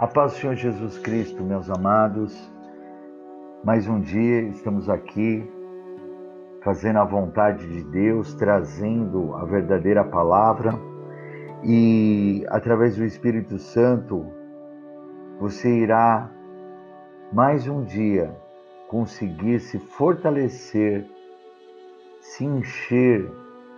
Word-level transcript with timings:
A 0.00 0.06
paz 0.06 0.32
do 0.32 0.38
Senhor 0.38 0.56
Jesus 0.56 0.96
Cristo, 0.96 1.42
meus 1.42 1.68
amados. 1.68 2.34
Mais 3.62 3.86
um 3.86 4.00
dia 4.00 4.40
estamos 4.44 4.88
aqui 4.88 5.46
fazendo 6.62 7.00
a 7.00 7.04
vontade 7.04 7.68
de 7.68 7.84
Deus, 7.84 8.32
trazendo 8.32 9.34
a 9.34 9.44
verdadeira 9.44 10.02
palavra 10.02 10.72
e 11.62 12.46
através 12.48 12.96
do 12.96 13.04
Espírito 13.04 13.58
Santo 13.58 14.24
você 15.38 15.68
irá 15.68 16.30
mais 17.30 17.68
um 17.68 17.84
dia 17.84 18.34
conseguir 18.88 19.60
se 19.60 19.78
fortalecer, 19.78 21.06
se 22.22 22.46
encher 22.46 23.30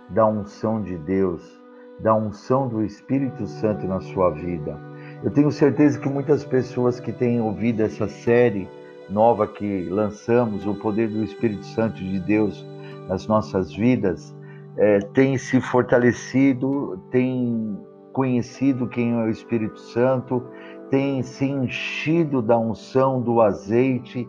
da 0.07 0.25
unção 0.25 0.81
de 0.81 0.97
Deus, 0.99 1.61
da 1.99 2.15
unção 2.15 2.69
do 2.69 2.81
Espírito 2.81 3.45
Santo 3.45 3.85
na 3.85 3.99
sua 3.99 4.29
vida 4.29 4.92
eu 5.23 5.31
tenho 5.31 5.51
certeza 5.51 5.97
que 5.97 6.09
muitas 6.09 6.43
pessoas 6.43 6.99
que 6.99 7.11
têm 7.11 7.39
ouvido 7.39 7.81
essa 7.81 8.07
série 8.07 8.67
nova 9.09 9.47
que 9.47 9.85
lançamos, 9.89 10.67
o 10.67 10.75
poder 10.75 11.07
do 11.07 11.23
Espírito 11.23 11.65
Santo 11.65 11.95
de 12.03 12.19
Deus 12.19 12.65
nas 13.07 13.25
nossas 13.25 13.73
vidas, 13.73 14.35
é, 14.75 14.99
têm 14.99 15.37
se 15.37 15.61
fortalecido, 15.61 17.01
têm 17.09 17.77
conhecido 18.11 18.87
quem 18.87 19.13
é 19.13 19.23
o 19.23 19.29
Espírito 19.29 19.79
Santo, 19.79 20.43
têm 20.89 21.23
se 21.23 21.45
enchido 21.45 22.41
da 22.41 22.57
unção, 22.57 23.21
do 23.21 23.39
azeite 23.39 24.27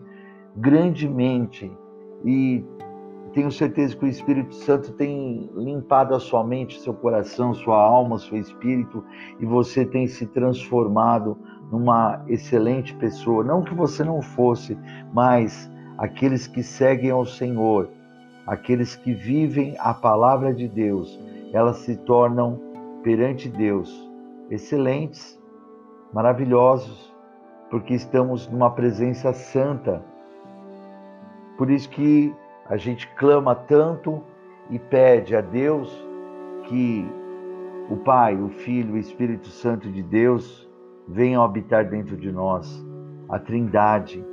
grandemente. 0.55 1.69
E 2.23 2.63
tenho 3.35 3.51
certeza 3.51 3.97
que 3.97 4.05
o 4.05 4.07
Espírito 4.07 4.55
Santo 4.55 4.93
tem 4.93 5.49
limpado 5.57 6.15
a 6.15 6.19
sua 6.21 6.41
mente, 6.41 6.79
seu 6.79 6.93
coração, 6.93 7.53
sua 7.53 7.75
alma, 7.75 8.17
seu 8.17 8.37
espírito 8.37 9.03
e 9.41 9.45
você 9.45 9.85
tem 9.85 10.07
se 10.07 10.25
transformado 10.27 11.37
numa 11.69 12.23
excelente 12.29 12.95
pessoa. 12.95 13.43
Não 13.43 13.61
que 13.61 13.75
você 13.75 14.05
não 14.05 14.21
fosse, 14.21 14.77
mas 15.13 15.69
aqueles 15.97 16.47
que 16.47 16.63
seguem 16.63 17.11
ao 17.11 17.25
Senhor, 17.25 17.89
aqueles 18.47 18.95
que 18.95 19.13
vivem 19.13 19.75
a 19.79 19.93
palavra 19.93 20.53
de 20.53 20.69
Deus, 20.69 21.19
elas 21.51 21.79
se 21.79 21.97
tornam 21.97 22.57
perante 23.03 23.49
Deus 23.49 24.09
excelentes, 24.49 25.37
maravilhosos, 26.13 27.13
porque 27.69 27.95
estamos 27.95 28.47
numa 28.47 28.71
presença 28.71 29.33
santa. 29.33 30.01
Por 31.57 31.69
isso 31.69 31.89
que 31.89 32.33
a 32.67 32.77
gente 32.77 33.07
clama 33.15 33.53
tanto 33.55 34.23
e 34.69 34.79
pede 34.79 35.35
a 35.35 35.41
Deus 35.41 36.05
que 36.63 37.05
o 37.89 37.97
Pai, 37.97 38.35
o 38.35 38.49
Filho, 38.49 38.95
o 38.95 38.97
Espírito 38.97 39.47
Santo 39.47 39.91
de 39.91 40.01
Deus 40.01 40.67
venham 41.07 41.43
habitar 41.43 41.87
dentro 41.87 42.17
de 42.17 42.31
nós, 42.31 42.83
a 43.29 43.37
Trindade. 43.37 44.25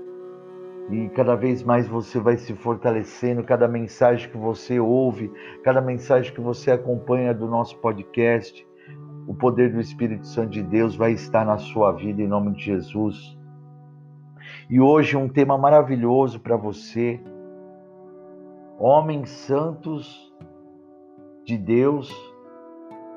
E 0.91 1.09
cada 1.11 1.37
vez 1.37 1.63
mais 1.63 1.87
você 1.87 2.19
vai 2.19 2.37
se 2.37 2.55
fortalecendo, 2.55 3.45
cada 3.45 3.69
mensagem 3.69 4.31
que 4.31 4.37
você 4.37 4.81
ouve, 4.81 5.31
cada 5.63 5.81
mensagem 5.81 6.33
que 6.33 6.41
você 6.41 6.71
acompanha 6.71 7.35
do 7.35 7.47
nosso 7.47 7.79
podcast, 7.79 8.67
o 9.27 9.35
poder 9.35 9.71
do 9.73 9.81
Espírito 9.81 10.27
Santo 10.27 10.51
de 10.51 10.63
Deus 10.63 10.97
vai 10.97 11.13
estar 11.13 11.45
na 11.45 11.59
sua 11.59 11.93
vida 11.93 12.23
em 12.23 12.27
nome 12.27 12.53
de 12.53 12.65
Jesus. 12.65 13.39
E 14.69 14.81
hoje 14.81 15.17
um 15.17 15.29
tema 15.29 15.57
maravilhoso 15.57 16.41
para 16.41 16.57
você, 16.57 17.21
homens 18.85 19.31
santos 19.31 20.35
de 21.45 21.57
Deus 21.57 22.13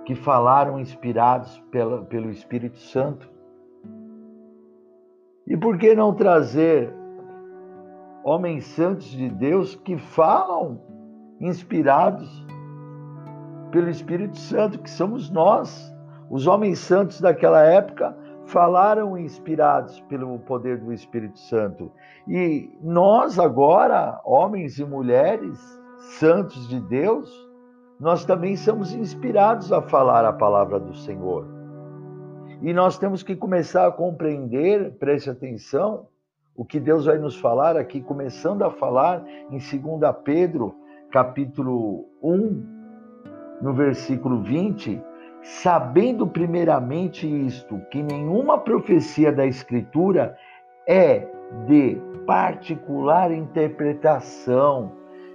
que 0.06 0.13
falaram 0.13 0.79
inspirados 0.79 1.57
pela, 1.72 2.03
pelo 2.03 2.29
Espírito 2.29 2.78
Santo. 2.78 3.28
E 5.47 5.57
por 5.57 5.79
que 5.79 5.95
não 5.95 6.13
trazer 6.13 6.94
homens 8.23 8.63
santos 8.66 9.07
de 9.07 9.28
Deus 9.28 9.73
que 9.73 9.97
falam 9.97 10.79
inspirados 11.41 12.29
pelo 13.72 13.90
Espírito 13.90 14.38
Santo, 14.38 14.78
que 14.78 14.90
somos 14.90 15.31
nós? 15.31 15.91
Os 16.29 16.45
homens 16.45 16.78
santos 16.78 17.19
daquela 17.19 17.63
época 17.63 18.16
falaram 18.45 19.17
inspirados 19.17 20.00
pelo 20.01 20.38
poder 20.39 20.78
do 20.78 20.94
Espírito 20.94 21.39
Santo. 21.39 21.91
E 22.28 22.69
nós 22.81 23.39
agora, 23.39 24.19
homens 24.23 24.79
e 24.79 24.85
mulheres 24.85 25.59
santos 26.19 26.67
de 26.67 26.79
Deus, 26.79 27.29
nós 28.00 28.25
também 28.25 28.55
somos 28.55 28.94
inspirados 28.94 29.72
a 29.72 29.81
falar 29.81 30.25
a 30.25 30.34
palavra 30.34 30.79
do 30.79 30.95
Senhor. 30.95 31.47
E 32.61 32.73
nós 32.73 32.97
temos 32.97 33.23
que 33.23 33.35
começar 33.35 33.88
a 33.88 33.91
compreender, 33.91 34.94
preste 34.97 35.29
atenção, 35.29 36.07
o 36.55 36.63
que 36.63 36.79
Deus 36.79 37.05
vai 37.05 37.17
nos 37.17 37.38
falar 37.38 37.75
aqui, 37.75 38.01
começando 38.01 38.63
a 38.63 38.72
falar 38.72 39.25
em 39.50 39.57
2 39.57 40.16
Pedro, 40.23 40.73
capítulo 41.11 42.05
1, 42.23 42.75
no 43.61 43.73
versículo 43.73 44.41
20, 44.41 45.01
sabendo 45.45 46.25
primeiramente 46.25 47.28
isto, 47.28 47.79
que 47.91 48.01
nenhuma 48.01 48.57
profecia 48.57 49.31
da 49.31 49.45
Escritura 49.45 50.35
é 50.88 51.28
de 51.67 52.01
particular 52.25 53.31
interpretação. 53.31 54.91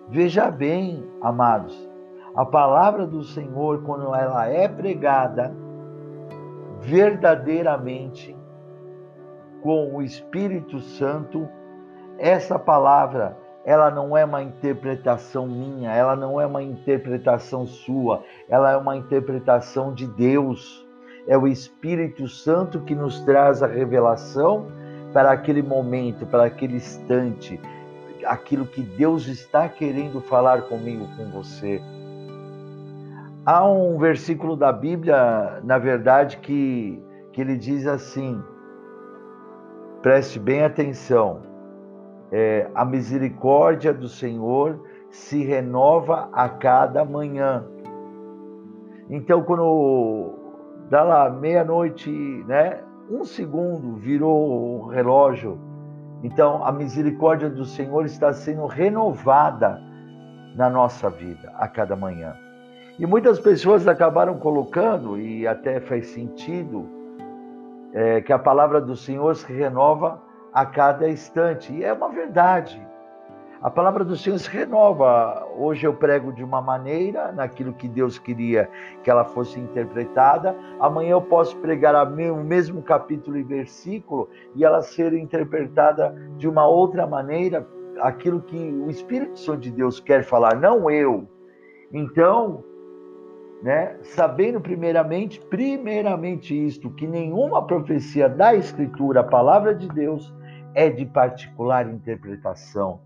Veja 0.08 0.50
bem, 0.50 1.08
amados, 1.22 1.88
a 2.34 2.44
palavra 2.44 3.06
do 3.06 3.22
Senhor, 3.22 3.82
quando 3.84 4.12
ela 4.12 4.48
é 4.48 4.66
pregada 4.66 5.54
verdadeiramente 6.80 8.36
com 9.62 9.94
o 9.94 10.02
Espírito 10.02 10.80
Santo, 10.80 11.48
essa 12.18 12.58
palavra 12.58 13.38
ela 13.64 13.90
não 13.90 14.16
é 14.16 14.24
uma 14.24 14.42
interpretação 14.42 15.46
minha, 15.46 15.92
ela 15.92 16.16
não 16.16 16.40
é 16.40 16.46
uma 16.46 16.62
interpretação 16.62 17.66
sua, 17.66 18.22
ela 18.48 18.70
é 18.70 18.76
uma 18.76 18.96
interpretação 18.96 19.92
de 19.92 20.06
Deus. 20.06 20.86
É 21.28 21.36
o 21.36 21.46
Espírito 21.46 22.26
Santo 22.26 22.80
que 22.80 22.94
nos 22.94 23.20
traz 23.20 23.62
a 23.62 23.66
revelação 23.66 24.66
para 25.12 25.30
aquele 25.30 25.62
momento, 25.62 26.24
para 26.24 26.44
aquele 26.44 26.76
instante, 26.76 27.60
aquilo 28.24 28.64
que 28.64 28.80
Deus 28.80 29.26
está 29.26 29.68
querendo 29.68 30.20
falar 30.20 30.62
comigo, 30.62 31.06
com 31.16 31.30
você. 31.30 31.80
Há 33.44 33.66
um 33.68 33.98
versículo 33.98 34.56
da 34.56 34.72
Bíblia, 34.72 35.60
na 35.62 35.78
verdade, 35.78 36.38
que, 36.38 37.02
que 37.32 37.40
ele 37.40 37.56
diz 37.56 37.86
assim: 37.86 38.42
preste 40.02 40.38
bem 40.38 40.62
atenção 40.62 41.49
é, 42.32 42.68
a 42.74 42.84
misericórdia 42.84 43.92
do 43.92 44.08
Senhor 44.08 44.80
se 45.10 45.44
renova 45.44 46.28
a 46.32 46.48
cada 46.48 47.04
manhã. 47.04 47.64
Então, 49.08 49.42
quando 49.42 50.34
dá 50.88 51.02
lá 51.02 51.30
meia-noite, 51.30 52.10
né, 52.46 52.80
um 53.10 53.24
segundo 53.24 53.96
virou 53.96 54.84
o 54.84 54.86
relógio, 54.86 55.58
então 56.22 56.64
a 56.64 56.70
misericórdia 56.70 57.50
do 57.50 57.64
Senhor 57.64 58.04
está 58.04 58.32
sendo 58.32 58.66
renovada 58.66 59.80
na 60.54 60.70
nossa 60.70 61.10
vida 61.10 61.52
a 61.56 61.66
cada 61.66 61.96
manhã. 61.96 62.34
E 62.98 63.06
muitas 63.06 63.40
pessoas 63.40 63.88
acabaram 63.88 64.38
colocando, 64.38 65.18
e 65.18 65.46
até 65.46 65.80
faz 65.80 66.08
sentido, 66.08 66.86
é, 67.92 68.20
que 68.20 68.32
a 68.32 68.38
palavra 68.38 68.80
do 68.80 68.94
Senhor 68.94 69.34
se 69.34 69.52
renova 69.52 70.20
a 70.52 70.66
cada 70.66 71.08
instante. 71.08 71.72
E 71.72 71.84
é 71.84 71.92
uma 71.92 72.08
verdade. 72.08 72.80
A 73.62 73.70
palavra 73.70 74.02
do 74.02 74.16
Senhor 74.16 74.38
se 74.38 74.48
renova. 74.48 75.46
Hoje 75.54 75.86
eu 75.86 75.92
prego 75.92 76.32
de 76.32 76.42
uma 76.42 76.62
maneira, 76.62 77.30
naquilo 77.30 77.74
que 77.74 77.86
Deus 77.86 78.18
queria 78.18 78.70
que 79.02 79.10
ela 79.10 79.22
fosse 79.22 79.60
interpretada. 79.60 80.56
Amanhã 80.80 81.10
eu 81.10 81.20
posso 81.20 81.54
pregar 81.58 81.94
o 81.94 82.42
mesmo 82.42 82.80
capítulo 82.82 83.36
e 83.36 83.42
versículo 83.42 84.30
e 84.54 84.64
ela 84.64 84.80
ser 84.80 85.12
interpretada 85.12 86.14
de 86.38 86.48
uma 86.48 86.66
outra 86.66 87.06
maneira, 87.06 87.66
aquilo 88.00 88.40
que 88.40 88.56
o 88.56 88.88
Espírito 88.88 89.38
Santo 89.38 89.60
de 89.60 89.70
Deus 89.70 90.00
quer 90.00 90.24
falar, 90.24 90.56
não 90.56 90.90
eu. 90.90 91.28
Então, 91.92 92.64
né, 93.62 93.98
sabendo 94.00 94.58
primeiramente, 94.58 95.38
primeiramente 95.38 96.54
isto, 96.66 96.88
que 96.90 97.06
nenhuma 97.06 97.66
profecia 97.66 98.26
da 98.26 98.54
Escritura, 98.54 99.20
a 99.20 99.24
palavra 99.24 99.74
de 99.74 99.86
Deus, 99.88 100.32
é 100.74 100.88
de 100.88 101.04
particular 101.06 101.88
interpretação. 101.88 103.00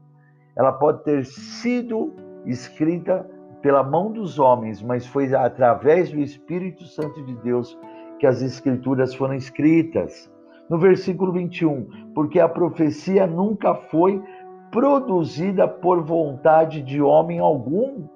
Ela 0.57 0.73
pode 0.73 1.03
ter 1.05 1.25
sido 1.25 2.15
escrita 2.47 3.29
pela 3.63 3.83
mão 3.83 4.13
dos 4.13 4.39
homens, 4.39 4.83
mas 4.83 5.07
foi 5.07 5.35
através 5.35 6.11
do 6.11 6.21
Espírito 6.21 6.85
Santo 6.85 7.25
de 7.25 7.35
Deus 7.37 7.79
que 8.19 8.27
as 8.27 8.43
Escrituras 8.43 9.15
foram 9.15 9.35
escritas. 9.35 10.31
No 10.69 10.79
versículo 10.79 11.33
21, 11.33 12.13
porque 12.15 12.41
a 12.41 12.49
profecia 12.49 13.27
nunca 13.27 13.75
foi 13.75 14.23
produzida 14.71 15.69
por 15.69 16.03
vontade 16.03 16.83
de 16.83 17.01
homem 17.01 17.39
algum, 17.39 18.09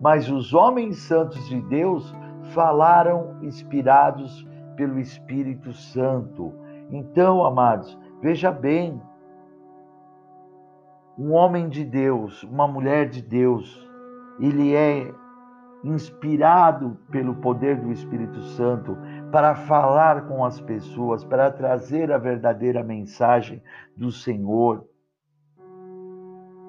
mas 0.00 0.30
os 0.30 0.54
homens 0.54 0.98
santos 1.02 1.48
de 1.48 1.60
Deus 1.62 2.14
falaram 2.52 3.36
inspirados 3.42 4.46
pelo 4.76 4.98
Espírito 4.98 5.72
Santo. 5.72 6.52
Então, 6.90 7.44
amados, 7.44 7.98
veja 8.22 8.52
bem, 8.52 9.02
um 11.18 11.32
homem 11.32 11.68
de 11.68 11.84
Deus, 11.84 12.44
uma 12.44 12.68
mulher 12.68 13.08
de 13.08 13.20
Deus, 13.20 13.86
ele 14.40 14.74
é 14.74 15.12
inspirado 15.84 16.96
pelo 17.10 17.34
poder 17.34 17.76
do 17.76 17.90
Espírito 17.90 18.40
Santo 18.40 18.96
para 19.32 19.56
falar 19.56 20.28
com 20.28 20.44
as 20.44 20.60
pessoas, 20.60 21.24
para 21.24 21.50
trazer 21.50 22.12
a 22.12 22.18
verdadeira 22.18 22.84
mensagem 22.84 23.60
do 23.96 24.12
Senhor. 24.12 24.86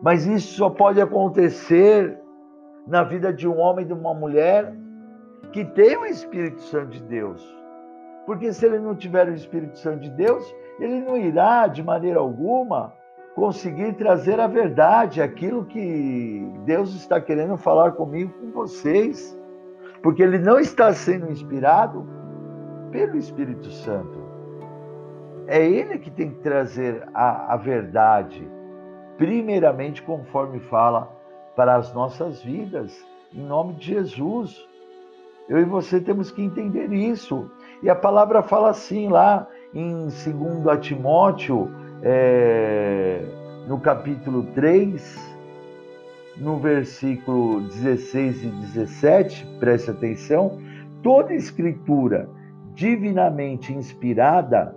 Mas 0.02 0.26
isso 0.26 0.58
só 0.58 0.70
pode 0.72 1.00
acontecer 1.00 2.20
na 2.88 3.04
vida 3.04 3.32
de 3.32 3.48
um 3.48 3.60
homem 3.60 3.86
e 3.86 3.88
de 3.88 3.94
uma 3.94 4.14
mulher 4.14 4.74
que 5.52 5.64
tem 5.64 5.96
o 5.96 6.06
Espírito 6.06 6.62
Santo 6.64 6.90
de 6.90 7.04
Deus. 7.04 7.42
Porque 8.26 8.52
se 8.52 8.66
ele 8.66 8.80
não 8.80 8.96
tiver 8.96 9.28
o 9.30 9.34
Espírito 9.34 9.78
Santo 9.78 10.00
de 10.00 10.10
Deus, 10.10 10.44
ele 10.80 11.02
não 11.02 11.18
irá 11.18 11.68
de 11.68 11.84
maneira 11.84 12.20
alguma 12.20 12.94
conseguir 13.36 13.94
trazer 13.94 14.40
a 14.40 14.48
verdade, 14.48 15.22
aquilo 15.22 15.66
que 15.66 16.48
Deus 16.66 16.94
está 16.94 17.20
querendo 17.20 17.58
falar 17.58 17.94
comigo, 17.94 18.32
com 18.40 18.52
vocês, 18.52 19.38
porque 20.02 20.22
ele 20.22 20.38
não 20.38 20.60
está 20.60 20.94
sendo 20.94 21.32
inspirado 21.32 22.08
pelo 22.92 23.18
Espírito 23.18 23.70
Santo. 23.70 24.22
É 25.48 25.66
ele 25.66 25.98
que 25.98 26.12
tem 26.12 26.30
que 26.30 26.40
trazer 26.40 27.04
a, 27.14 27.54
a 27.54 27.58
verdade, 27.58 28.48
primeiramente, 29.18 30.02
conforme 30.02 30.60
fala, 30.60 31.12
para 31.56 31.76
as 31.76 31.94
nossas 31.94 32.42
vidas, 32.42 33.06
em 33.34 33.44
nome 33.44 33.74
de 33.74 33.94
Jesus. 33.94 34.68
Eu 35.50 35.60
e 35.60 35.66
você 35.66 36.00
temos 36.00 36.32
que 36.32 36.42
entender 36.42 36.92
isso. 36.94 37.50
E 37.82 37.90
a 37.90 37.96
palavra 37.96 38.42
fala 38.42 38.70
assim 38.70 39.10
lá 39.10 39.48
em 39.74 40.04
2 40.04 40.80
Timóteo 40.82 41.70
é, 42.02 43.22
no 43.68 43.80
capítulo 43.80 44.44
3, 44.54 45.36
no 46.38 46.58
versículo 46.58 47.62
16 47.62 48.44
e 48.44 48.48
17, 48.48 49.46
preste 49.60 49.92
atenção, 49.92 50.60
toda 51.02 51.34
escritura 51.34 52.30
divinamente 52.74 53.74
inspirada 53.74 54.76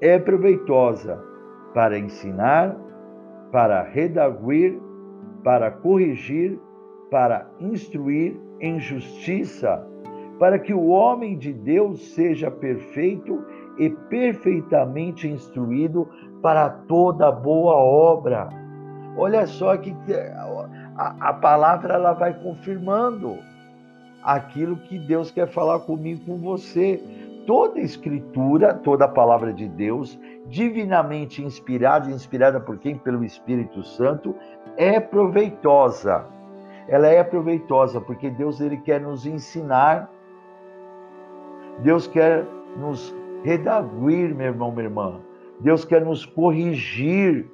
é 0.00 0.18
proveitosa 0.18 1.22
para 1.74 1.98
ensinar, 1.98 2.76
para 3.50 3.82
redaguir, 3.82 4.78
para 5.42 5.70
corrigir, 5.70 6.58
para 7.10 7.50
instruir 7.60 8.36
em 8.60 8.78
justiça, 8.78 9.86
para 10.38 10.58
que 10.58 10.72
o 10.72 10.86
homem 10.86 11.36
de 11.36 11.52
Deus 11.52 12.14
seja 12.14 12.50
perfeito 12.50 13.44
e 13.80 13.88
perfeitamente 13.88 15.26
instruído 15.26 16.06
para 16.42 16.68
toda 16.68 17.32
boa 17.32 17.72
obra. 17.76 18.50
Olha 19.16 19.46
só 19.46 19.74
que 19.78 19.96
a, 20.96 21.14
a 21.18 21.32
palavra 21.32 21.94
ela 21.94 22.12
vai 22.12 22.34
confirmando 22.34 23.38
aquilo 24.22 24.76
que 24.76 24.98
Deus 24.98 25.30
quer 25.30 25.48
falar 25.48 25.80
comigo, 25.80 26.26
com 26.26 26.36
você. 26.36 27.02
Toda 27.46 27.80
escritura, 27.80 28.74
toda 28.74 29.06
a 29.06 29.08
palavra 29.08 29.50
de 29.50 29.66
Deus, 29.66 30.20
divinamente 30.46 31.42
inspirada, 31.42 32.10
inspirada 32.10 32.60
por 32.60 32.76
quem? 32.76 32.98
Pelo 32.98 33.24
Espírito 33.24 33.82
Santo, 33.82 34.36
é 34.76 35.00
proveitosa. 35.00 36.26
Ela 36.86 37.08
é 37.08 37.24
proveitosa 37.24 37.98
porque 37.98 38.28
Deus 38.28 38.60
ele 38.60 38.76
quer 38.76 39.00
nos 39.00 39.24
ensinar, 39.24 40.10
Deus 41.82 42.06
quer 42.06 42.44
nos 42.76 43.14
redaguir, 43.42 44.34
meu 44.34 44.46
irmão, 44.46 44.70
minha 44.72 44.84
irmã. 44.84 45.20
Deus 45.60 45.84
quer 45.84 46.04
nos 46.04 46.24
corrigir. 46.24 47.50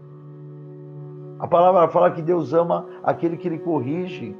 A 1.38 1.46
palavra 1.46 1.88
fala 1.88 2.10
que 2.10 2.22
Deus 2.22 2.52
ama 2.52 2.86
aquele 3.02 3.36
que 3.36 3.48
ele 3.48 3.58
corrige 3.58 4.34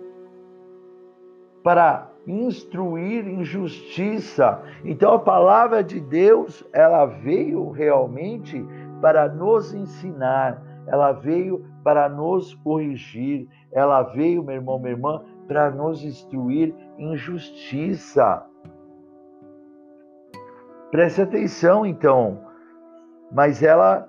para 1.62 2.10
instruir 2.26 3.26
em 3.26 3.44
justiça. 3.44 4.62
Então 4.84 5.14
a 5.14 5.18
palavra 5.18 5.82
de 5.82 6.00
Deus, 6.00 6.64
ela 6.72 7.06
veio 7.06 7.70
realmente 7.70 8.64
para 9.00 9.28
nos 9.28 9.74
ensinar, 9.74 10.62
ela 10.86 11.12
veio 11.12 11.64
para 11.84 12.08
nos 12.08 12.54
corrigir, 12.54 13.48
ela 13.72 14.02
veio, 14.02 14.42
meu 14.42 14.54
irmão, 14.54 14.78
minha 14.78 14.92
irmã, 14.92 15.22
para 15.46 15.70
nos 15.70 16.02
instruir 16.02 16.74
em 16.98 17.16
justiça. 17.16 18.44
Preste 20.96 21.20
atenção, 21.20 21.84
então, 21.84 22.40
mas 23.30 23.62
ela 23.62 24.08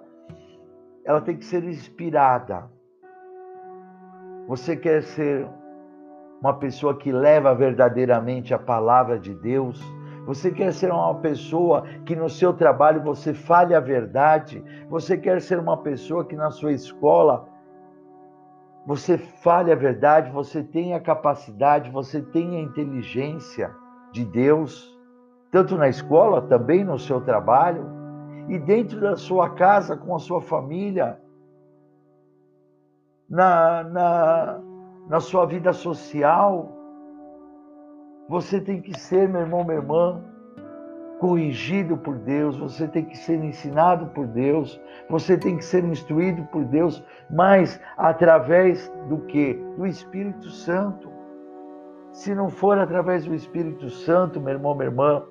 ela 1.04 1.20
tem 1.20 1.36
que 1.36 1.44
ser 1.44 1.62
inspirada. 1.66 2.72
Você 4.48 4.74
quer 4.78 5.04
ser 5.04 5.46
uma 6.42 6.54
pessoa 6.54 6.98
que 6.98 7.12
leva 7.12 7.54
verdadeiramente 7.54 8.54
a 8.54 8.58
palavra 8.58 9.20
de 9.20 9.36
Deus? 9.36 9.84
Você 10.28 10.50
quer 10.50 10.72
ser 10.72 10.90
uma 10.90 11.16
pessoa 11.16 11.84
que 12.06 12.16
no 12.16 12.30
seu 12.30 12.54
trabalho 12.54 13.04
você 13.04 13.34
fale 13.34 13.76
a 13.76 13.82
verdade? 13.82 14.64
Você 14.90 15.18
quer 15.18 15.42
ser 15.42 15.60
uma 15.60 15.76
pessoa 15.76 16.24
que 16.24 16.38
na 16.38 16.50
sua 16.50 16.72
escola 16.72 17.50
você 18.86 19.18
fale 19.18 19.74
a 19.74 19.76
verdade, 19.76 20.32
você 20.32 20.64
tem 20.64 20.94
a 20.94 21.02
capacidade, 21.02 21.92
você 21.92 22.22
tem 22.22 22.56
a 22.56 22.62
inteligência 22.62 23.76
de 24.14 24.24
Deus, 24.24 24.97
tanto 25.52 25.78
na 25.78 25.88
escola, 25.88 26.42
também 26.42 26.84
no 26.84 26.98
seu 26.98 27.22
trabalho? 27.22 27.98
e 28.48 28.58
dentro 28.58 29.00
da 29.00 29.16
sua 29.16 29.50
casa, 29.50 29.96
com 29.96 30.16
a 30.16 30.20
sua 30.20 30.42
família, 30.42 31.20
na, 33.30 33.84
na, 33.84 34.60
na 35.10 35.20
sua 35.20 35.46
vida 35.46 35.74
social. 35.74 36.72
Você 38.30 38.60
tem 38.60 38.82
que 38.82 38.98
ser, 38.98 39.28
meu 39.28 39.42
irmão, 39.42 39.64
minha 39.64 39.78
irmã, 39.78 40.22
corrigido 41.20 41.98
por 41.98 42.16
Deus, 42.20 42.58
você 42.58 42.88
tem 42.88 43.04
que 43.04 43.18
ser 43.18 43.44
ensinado 43.44 44.08
por 44.08 44.28
Deus, 44.28 44.80
você 45.10 45.38
tem 45.38 45.58
que 45.58 45.66
ser 45.66 45.84
instruído 45.84 46.44
por 46.46 46.64
Deus, 46.66 47.04
mas 47.30 47.82
através 47.98 48.90
do 49.10 49.18
que? 49.20 49.54
Do 49.78 49.86
Espírito 49.86 50.50
Santo. 50.50 51.10
Se 52.14 52.34
não 52.34 52.50
for 52.50 52.78
através 52.78 53.26
do 53.26 53.34
Espírito 53.34 53.90
Santo, 53.90 54.40
meu 54.40 54.54
irmão, 54.54 54.76
minha 54.76 54.90
irmã, 54.90 55.24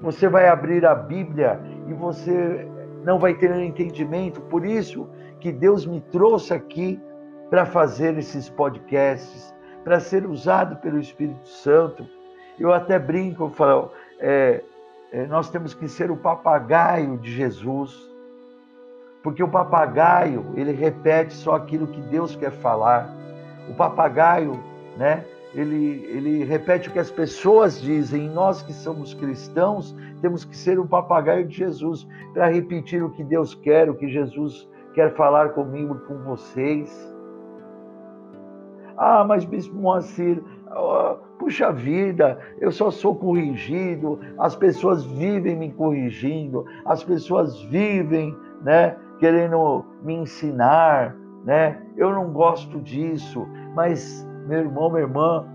você 0.00 0.28
vai 0.28 0.48
abrir 0.48 0.84
a 0.86 0.94
Bíblia 0.94 1.60
e 1.86 1.92
você 1.92 2.66
não 3.04 3.18
vai 3.18 3.34
ter 3.34 3.54
entendimento. 3.56 4.40
Por 4.42 4.64
isso 4.64 5.08
que 5.38 5.52
Deus 5.52 5.86
me 5.86 6.00
trouxe 6.00 6.54
aqui 6.54 7.00
para 7.48 7.66
fazer 7.66 8.16
esses 8.16 8.48
podcasts, 8.48 9.54
para 9.84 9.98
ser 10.00 10.26
usado 10.26 10.76
pelo 10.76 10.98
Espírito 10.98 11.48
Santo. 11.48 12.06
Eu 12.58 12.72
até 12.72 12.98
brinco, 12.98 13.44
eu 13.44 13.50
falo, 13.50 13.90
é, 14.18 14.62
é, 15.12 15.26
nós 15.26 15.50
temos 15.50 15.74
que 15.74 15.88
ser 15.88 16.10
o 16.10 16.16
papagaio 16.16 17.18
de 17.18 17.32
Jesus, 17.32 18.08
porque 19.22 19.42
o 19.42 19.48
papagaio 19.48 20.46
ele 20.54 20.72
repete 20.72 21.34
só 21.34 21.56
aquilo 21.56 21.86
que 21.86 22.00
Deus 22.02 22.36
quer 22.36 22.52
falar. 22.52 23.10
O 23.68 23.74
papagaio, 23.74 24.52
né? 24.96 25.24
Ele, 25.54 26.04
ele 26.06 26.44
repete 26.44 26.88
o 26.88 26.92
que 26.92 26.98
as 26.98 27.10
pessoas 27.10 27.80
dizem. 27.80 28.28
Nós 28.28 28.62
que 28.62 28.72
somos 28.72 29.14
cristãos, 29.14 29.94
temos 30.20 30.44
que 30.44 30.56
ser 30.56 30.78
o 30.78 30.86
papagaio 30.86 31.46
de 31.46 31.56
Jesus 31.56 32.06
para 32.32 32.48
repetir 32.48 33.02
o 33.02 33.10
que 33.10 33.24
Deus 33.24 33.54
quer, 33.54 33.90
o 33.90 33.94
que 33.94 34.08
Jesus 34.08 34.68
quer 34.94 35.14
falar 35.14 35.50
comigo 35.50 35.96
com 36.06 36.18
vocês. 36.18 37.14
Ah, 38.96 39.24
mas 39.24 39.44
Bispo 39.44 39.74
Moacir, 39.74 40.42
oh, 40.70 41.16
puxa 41.38 41.72
vida, 41.72 42.38
eu 42.60 42.70
só 42.70 42.90
sou 42.90 43.16
corrigido, 43.16 44.20
as 44.38 44.54
pessoas 44.54 45.04
vivem 45.06 45.56
me 45.56 45.72
corrigindo, 45.72 46.66
as 46.84 47.02
pessoas 47.02 47.62
vivem, 47.62 48.36
né, 48.62 48.94
querendo 49.18 49.84
me 50.02 50.14
ensinar, 50.14 51.16
né? 51.44 51.80
Eu 51.96 52.12
não 52.12 52.30
gosto 52.30 52.78
disso, 52.80 53.46
mas 53.74 54.28
meu 54.46 54.60
irmão, 54.60 54.90
minha 54.90 55.02
irmã, 55.02 55.46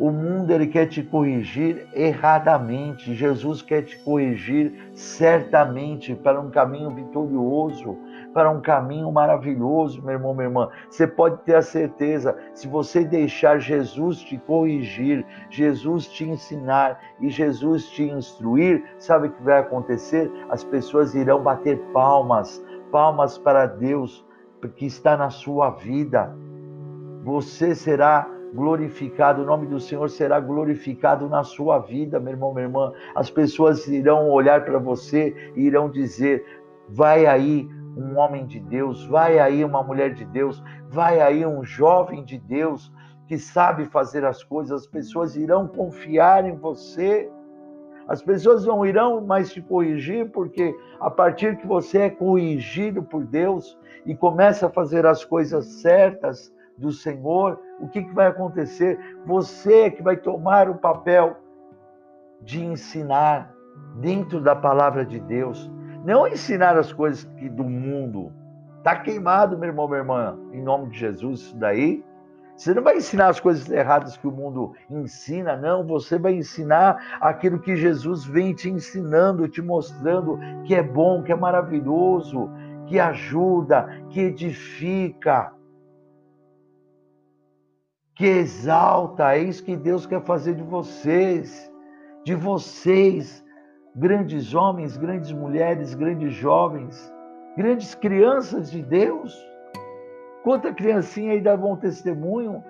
o 0.00 0.10
mundo 0.10 0.50
ele 0.50 0.66
quer 0.66 0.86
te 0.86 1.02
corrigir 1.02 1.86
erradamente. 1.92 3.14
Jesus 3.14 3.60
quer 3.60 3.82
te 3.82 3.98
corrigir 3.98 4.72
certamente 4.94 6.14
para 6.14 6.40
um 6.40 6.50
caminho 6.50 6.88
vitorioso, 6.88 7.98
para 8.32 8.50
um 8.50 8.62
caminho 8.62 9.12
maravilhoso, 9.12 10.02
meu 10.02 10.14
irmão, 10.14 10.32
minha 10.32 10.46
irmã. 10.46 10.70
Você 10.88 11.06
pode 11.06 11.42
ter 11.42 11.54
a 11.54 11.60
certeza, 11.60 12.34
se 12.54 12.66
você 12.66 13.04
deixar 13.04 13.58
Jesus 13.58 14.20
te 14.20 14.38
corrigir, 14.38 15.22
Jesus 15.50 16.06
te 16.06 16.24
ensinar 16.24 16.98
e 17.20 17.28
Jesus 17.28 17.90
te 17.90 18.04
instruir, 18.04 18.82
sabe 18.98 19.28
o 19.28 19.30
que 19.30 19.42
vai 19.42 19.60
acontecer? 19.60 20.32
As 20.48 20.64
pessoas 20.64 21.14
irão 21.14 21.42
bater 21.42 21.78
palmas, 21.92 22.64
palmas 22.90 23.36
para 23.36 23.66
Deus, 23.66 24.24
que 24.76 24.86
está 24.86 25.14
na 25.14 25.28
sua 25.28 25.70
vida 25.72 26.34
você 27.22 27.74
será 27.74 28.28
glorificado, 28.54 29.42
o 29.42 29.46
nome 29.46 29.66
do 29.66 29.78
Senhor 29.78 30.08
será 30.10 30.40
glorificado 30.40 31.28
na 31.28 31.44
sua 31.44 31.78
vida, 31.78 32.18
meu 32.18 32.32
irmão, 32.32 32.52
minha 32.52 32.66
irmã. 32.66 32.92
As 33.14 33.30
pessoas 33.30 33.86
irão 33.86 34.28
olhar 34.30 34.64
para 34.64 34.78
você 34.78 35.52
e 35.54 35.62
irão 35.62 35.90
dizer: 35.90 36.44
vai 36.88 37.26
aí 37.26 37.68
um 37.96 38.18
homem 38.18 38.46
de 38.46 38.60
Deus, 38.60 39.04
vai 39.06 39.38
aí 39.38 39.64
uma 39.64 39.82
mulher 39.82 40.14
de 40.14 40.24
Deus, 40.24 40.62
vai 40.88 41.20
aí 41.20 41.44
um 41.44 41.62
jovem 41.64 42.24
de 42.24 42.38
Deus 42.38 42.92
que 43.26 43.38
sabe 43.38 43.84
fazer 43.84 44.24
as 44.24 44.42
coisas. 44.42 44.82
As 44.82 44.86
pessoas 44.86 45.36
irão 45.36 45.68
confiar 45.68 46.44
em 46.44 46.56
você. 46.56 47.30
As 48.08 48.20
pessoas 48.20 48.64
não 48.64 48.84
irão 48.84 49.20
mais 49.20 49.52
te 49.52 49.62
corrigir, 49.62 50.30
porque 50.30 50.74
a 50.98 51.08
partir 51.08 51.56
que 51.58 51.66
você 51.66 51.98
é 51.98 52.10
corrigido 52.10 53.04
por 53.04 53.24
Deus 53.24 53.78
e 54.04 54.16
começa 54.16 54.66
a 54.66 54.70
fazer 54.70 55.06
as 55.06 55.24
coisas 55.24 55.64
certas 55.80 56.52
do 56.80 56.90
Senhor, 56.90 57.60
o 57.78 57.88
que, 57.88 58.02
que 58.02 58.14
vai 58.14 58.26
acontecer? 58.26 58.98
Você 59.26 59.82
é 59.82 59.90
que 59.90 60.02
vai 60.02 60.16
tomar 60.16 60.68
o 60.68 60.76
papel 60.76 61.36
de 62.40 62.64
ensinar 62.64 63.54
dentro 63.96 64.40
da 64.40 64.56
palavra 64.56 65.04
de 65.04 65.20
Deus, 65.20 65.70
não 66.04 66.26
ensinar 66.26 66.76
as 66.76 66.92
coisas 66.92 67.24
que 67.38 67.48
do 67.48 67.64
mundo. 67.64 68.32
Tá 68.82 68.96
queimado, 68.96 69.58
meu 69.58 69.68
irmão, 69.68 69.86
minha 69.86 70.00
irmã, 70.00 70.38
em 70.52 70.62
nome 70.62 70.88
de 70.88 70.98
Jesus, 70.98 71.40
isso 71.40 71.56
daí 71.56 72.02
você 72.60 72.74
não 72.74 72.82
vai 72.82 72.98
ensinar 72.98 73.28
as 73.28 73.40
coisas 73.40 73.70
erradas 73.70 74.18
que 74.18 74.26
o 74.26 74.30
mundo 74.30 74.74
ensina, 74.90 75.56
não. 75.56 75.82
Você 75.86 76.18
vai 76.18 76.34
ensinar 76.34 77.16
aquilo 77.18 77.58
que 77.58 77.74
Jesus 77.74 78.26
vem 78.26 78.52
te 78.52 78.68
ensinando, 78.68 79.48
te 79.48 79.62
mostrando 79.62 80.38
que 80.64 80.74
é 80.74 80.82
bom, 80.82 81.22
que 81.22 81.32
é 81.32 81.34
maravilhoso, 81.34 82.50
que 82.84 83.00
ajuda, 83.00 83.88
que 84.10 84.20
edifica, 84.20 85.54
que 88.20 88.26
exalta. 88.26 89.34
É 89.34 89.38
isso 89.38 89.64
que 89.64 89.74
Deus 89.74 90.04
quer 90.04 90.20
fazer 90.20 90.54
de 90.54 90.62
vocês, 90.62 91.72
de 92.22 92.34
vocês, 92.34 93.42
grandes 93.96 94.54
homens, 94.54 94.98
grandes 94.98 95.32
mulheres, 95.32 95.94
grandes 95.94 96.34
jovens, 96.34 97.10
grandes 97.56 97.94
crianças 97.94 98.70
de 98.70 98.82
Deus. 98.82 99.34
Quanta 100.44 100.70
criancinha 100.70 101.32
aí 101.32 101.40
dá 101.40 101.56
bom 101.56 101.76
testemunho 101.76 102.62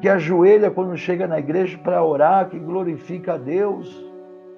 que 0.00 0.08
ajoelha 0.08 0.68
quando 0.68 0.96
chega 0.96 1.28
na 1.28 1.38
igreja 1.38 1.78
para 1.78 2.02
orar, 2.02 2.48
que 2.48 2.58
glorifica 2.58 3.34
a 3.34 3.38
Deus. 3.38 4.04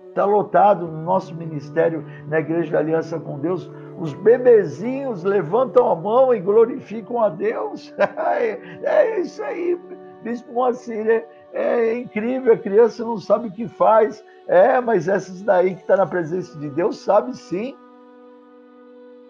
Está 0.09 0.25
lotado 0.25 0.87
no 0.89 1.03
nosso 1.03 1.35
ministério, 1.35 2.03
na 2.29 2.41
Igreja 2.41 2.73
da 2.73 2.79
Aliança 2.79 3.21
com 3.21 3.39
Deus. 3.39 3.71
Os 3.99 4.13
bebezinhos 4.13 5.25
levantam 5.25 5.91
a 5.91 5.97
mão 5.97 6.35
e 6.35 6.41
glorificam 6.41 7.23
a 7.23 7.31
Deus. 7.31 7.95
é 7.99 9.21
isso 9.21 9.43
aí, 9.43 9.79
Bispo 10.23 10.53
Moacir. 10.53 11.09
É, 11.09 11.27
é 11.53 11.99
incrível, 11.99 12.53
a 12.53 12.59
criança 12.59 13.03
não 13.05 13.19
sabe 13.19 13.49
o 13.49 13.53
que 13.53 13.67
faz. 13.67 14.23
É, 14.47 14.81
mas 14.81 15.09
essas 15.09 15.43
daí 15.43 15.75
que 15.75 15.81
está 15.81 15.97
na 15.97 16.07
presença 16.07 16.59
de 16.59 16.69
Deus 16.69 16.99
sabe 16.99 17.35
sim. 17.37 17.75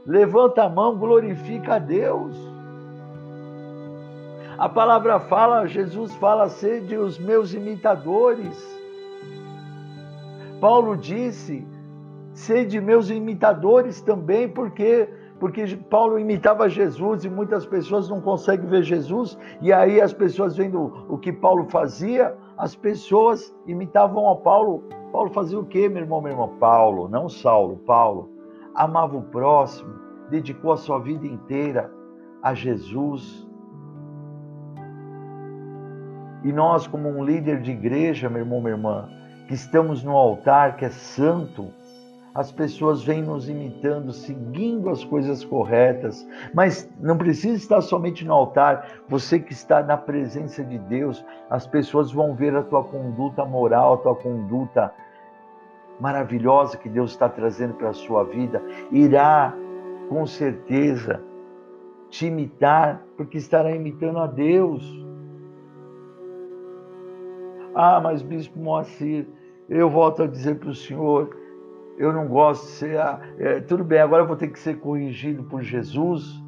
Levanta 0.04 0.64
a 0.64 0.68
mão, 0.68 0.96
glorifica 0.96 1.76
a 1.76 1.78
Deus. 1.78 2.36
A 4.58 4.68
palavra 4.68 5.20
fala, 5.20 5.66
Jesus 5.66 6.14
fala, 6.16 6.48
sede 6.48 6.96
os 6.96 7.18
meus 7.18 7.52
imitadores. 7.52 8.56
Paulo 10.60 10.96
disse, 10.96 11.66
sede 12.36 12.80
meus 12.80 13.10
imitadores 13.10 14.00
também, 14.00 14.48
porque 14.48 15.08
porque 15.38 15.76
Paulo 15.90 16.18
imitava 16.18 16.66
Jesus 16.66 17.26
e 17.26 17.28
muitas 17.28 17.66
pessoas 17.66 18.08
não 18.08 18.22
conseguem 18.22 18.66
ver 18.66 18.82
Jesus, 18.82 19.38
e 19.60 19.70
aí 19.70 20.00
as 20.00 20.14
pessoas 20.14 20.56
vendo 20.56 21.04
o 21.10 21.18
que 21.18 21.30
Paulo 21.30 21.66
fazia, 21.68 22.34
as 22.56 22.74
pessoas 22.74 23.54
imitavam 23.66 24.30
a 24.30 24.36
Paulo. 24.36 24.84
Paulo 25.12 25.30
fazia 25.30 25.58
o 25.58 25.66
quê, 25.66 25.90
meu 25.90 26.02
irmão, 26.02 26.22
meu 26.22 26.32
irmão? 26.32 26.56
Paulo, 26.58 27.06
não 27.06 27.28
Saulo, 27.28 27.76
Paulo 27.86 28.30
amava 28.76 29.16
o 29.16 29.22
próximo, 29.22 29.94
dedicou 30.30 30.72
a 30.72 30.76
sua 30.76 30.98
vida 30.98 31.26
inteira 31.26 31.90
a 32.42 32.52
Jesus. 32.52 33.46
E 36.44 36.52
nós, 36.52 36.86
como 36.86 37.08
um 37.08 37.24
líder 37.24 37.62
de 37.62 37.72
igreja, 37.72 38.28
meu 38.28 38.40
irmão, 38.40 38.60
minha 38.60 38.74
irmã, 38.74 39.08
que 39.48 39.54
estamos 39.54 40.04
no 40.04 40.12
altar, 40.12 40.76
que 40.76 40.84
é 40.84 40.90
santo, 40.90 41.72
as 42.36 42.52
pessoas 42.52 43.02
vêm 43.02 43.22
nos 43.22 43.48
imitando, 43.48 44.12
seguindo 44.12 44.90
as 44.90 45.02
coisas 45.02 45.42
corretas, 45.42 46.28
mas 46.52 46.86
não 47.00 47.16
precisa 47.16 47.56
estar 47.56 47.80
somente 47.80 48.26
no 48.26 48.34
altar. 48.34 49.00
Você 49.08 49.40
que 49.40 49.54
está 49.54 49.82
na 49.82 49.96
presença 49.96 50.62
de 50.62 50.78
Deus, 50.80 51.24
as 51.48 51.66
pessoas 51.66 52.12
vão 52.12 52.34
ver 52.34 52.54
a 52.54 52.62
tua 52.62 52.84
conduta 52.84 53.42
moral, 53.46 53.94
a 53.94 53.96
tua 53.96 54.14
conduta 54.14 54.92
maravilhosa 55.98 56.76
que 56.76 56.90
Deus 56.90 57.12
está 57.12 57.26
trazendo 57.26 57.72
para 57.72 57.88
a 57.88 57.94
sua 57.94 58.22
vida, 58.24 58.62
irá 58.92 59.54
com 60.10 60.26
certeza 60.26 61.22
te 62.10 62.26
imitar, 62.26 63.02
porque 63.16 63.38
estará 63.38 63.74
imitando 63.74 64.18
a 64.18 64.26
Deus. 64.26 64.84
Ah, 67.74 67.98
mas 67.98 68.20
Bispo 68.20 68.58
Moacir, 68.58 69.26
eu 69.70 69.88
volto 69.88 70.22
a 70.22 70.26
dizer 70.26 70.58
para 70.58 70.68
o 70.68 70.74
senhor, 70.74 71.45
eu 71.98 72.12
não 72.12 72.26
gosto 72.26 72.66
de 72.66 72.72
ser. 72.72 72.98
Ah, 72.98 73.20
é, 73.38 73.60
tudo 73.60 73.84
bem, 73.84 74.00
agora 74.00 74.22
eu 74.22 74.26
vou 74.26 74.36
ter 74.36 74.48
que 74.48 74.58
ser 74.58 74.78
corrigido 74.78 75.44
por 75.44 75.62
Jesus. 75.62 76.42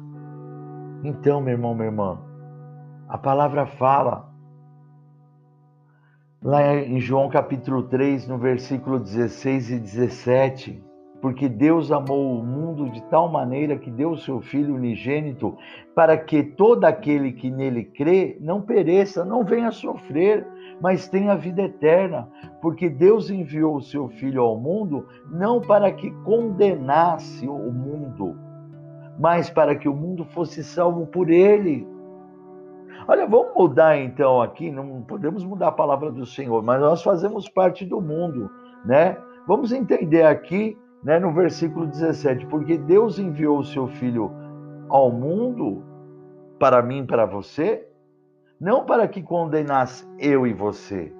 Então, 1.03 1.41
meu 1.41 1.53
irmão, 1.53 1.73
minha 1.73 1.87
irmã, 1.87 2.19
a 3.07 3.17
palavra 3.17 3.65
fala 3.65 4.29
lá 6.41 6.75
em 6.75 6.99
João 6.99 7.29
capítulo 7.29 7.83
3, 7.83 8.27
no 8.27 8.37
versículo 8.37 8.99
16 8.99 9.71
e 9.71 9.79
17, 9.79 10.88
porque 11.21 11.49
Deus 11.49 11.91
amou 11.91 12.39
o 12.39 12.43
mundo 12.43 12.89
de 12.89 13.01
tal 13.03 13.29
maneira 13.29 13.77
que 13.77 13.91
deu 13.91 14.11
o 14.11 14.17
seu 14.17 14.39
Filho 14.39 14.75
unigênito, 14.75 15.57
para 15.93 16.17
que 16.17 16.43
todo 16.43 16.85
aquele 16.85 17.33
que 17.33 17.51
nele 17.51 17.83
crê 17.83 18.37
não 18.39 18.61
pereça, 18.61 19.25
não 19.25 19.43
venha 19.43 19.71
sofrer, 19.71 20.47
mas 20.81 21.09
tenha 21.09 21.35
vida 21.35 21.63
eterna. 21.63 22.29
Porque 22.61 22.89
Deus 22.89 23.29
enviou 23.29 23.75
o 23.75 23.81
seu 23.81 24.07
Filho 24.07 24.41
ao 24.41 24.57
mundo 24.57 25.05
não 25.29 25.59
para 25.59 25.91
que 25.91 26.09
condenasse 26.23 27.47
o 27.47 27.71
mundo, 27.71 28.37
mas 29.19 29.49
para 29.49 29.75
que 29.75 29.89
o 29.89 29.95
mundo 29.95 30.23
fosse 30.25 30.63
salvo 30.63 31.05
por 31.07 31.29
ele. 31.29 31.85
Olha, 33.07 33.25
vamos 33.25 33.53
mudar 33.55 33.97
então 33.97 34.41
aqui, 34.41 34.71
não 34.71 35.01
podemos 35.01 35.43
mudar 35.43 35.69
a 35.69 35.71
palavra 35.71 36.11
do 36.11 36.25
Senhor, 36.25 36.61
mas 36.61 36.79
nós 36.79 37.01
fazemos 37.01 37.49
parte 37.49 37.83
do 37.83 37.99
mundo, 37.99 38.49
né? 38.85 39.17
Vamos 39.47 39.71
entender 39.71 40.23
aqui, 40.23 40.77
né, 41.03 41.19
no 41.19 41.33
versículo 41.33 41.87
17, 41.87 42.45
porque 42.47 42.77
Deus 42.77 43.19
enviou 43.19 43.59
o 43.59 43.65
seu 43.65 43.87
filho 43.87 44.31
ao 44.89 45.11
mundo 45.11 45.83
para 46.59 46.81
mim, 46.81 47.05
para 47.05 47.25
você, 47.25 47.87
não 48.59 48.85
para 48.85 49.07
que 49.07 49.21
condenasse 49.21 50.05
eu 50.19 50.45
e 50.45 50.53
você, 50.53 51.13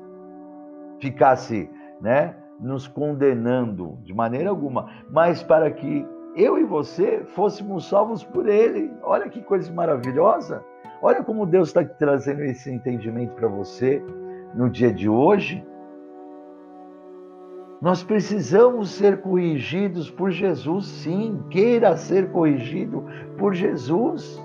ficasse, 1.00 1.70
né, 2.02 2.36
nos 2.60 2.88
condenando 2.88 3.98
de 4.04 4.14
maneira 4.14 4.50
alguma, 4.50 4.90
mas 5.10 5.42
para 5.42 5.72
que 5.72 6.06
eu 6.36 6.58
e 6.58 6.64
você 6.64 7.24
fôssemos 7.34 7.88
salvos 7.88 8.24
por 8.24 8.48
ele. 8.48 8.92
Olha 9.02 9.30
que 9.30 9.42
coisa 9.42 9.72
maravilhosa. 9.72 10.64
Olha 11.02 11.24
como 11.24 11.46
Deus 11.46 11.70
está 11.70 11.84
trazendo 11.84 12.44
esse 12.44 12.70
entendimento 12.70 13.34
para 13.36 13.48
você 13.48 14.04
no 14.54 14.70
dia 14.70 14.92
de 14.92 15.08
hoje. 15.08 15.66
Nós 17.82 18.04
precisamos 18.04 18.90
ser 18.90 19.22
corrigidos 19.22 20.12
por 20.12 20.32
Jesus, 20.32 20.86
sim. 20.86 21.42
Queira 21.50 21.96
ser 21.96 22.30
corrigido 22.32 23.06
por 23.38 23.54
Jesus. 23.54 24.42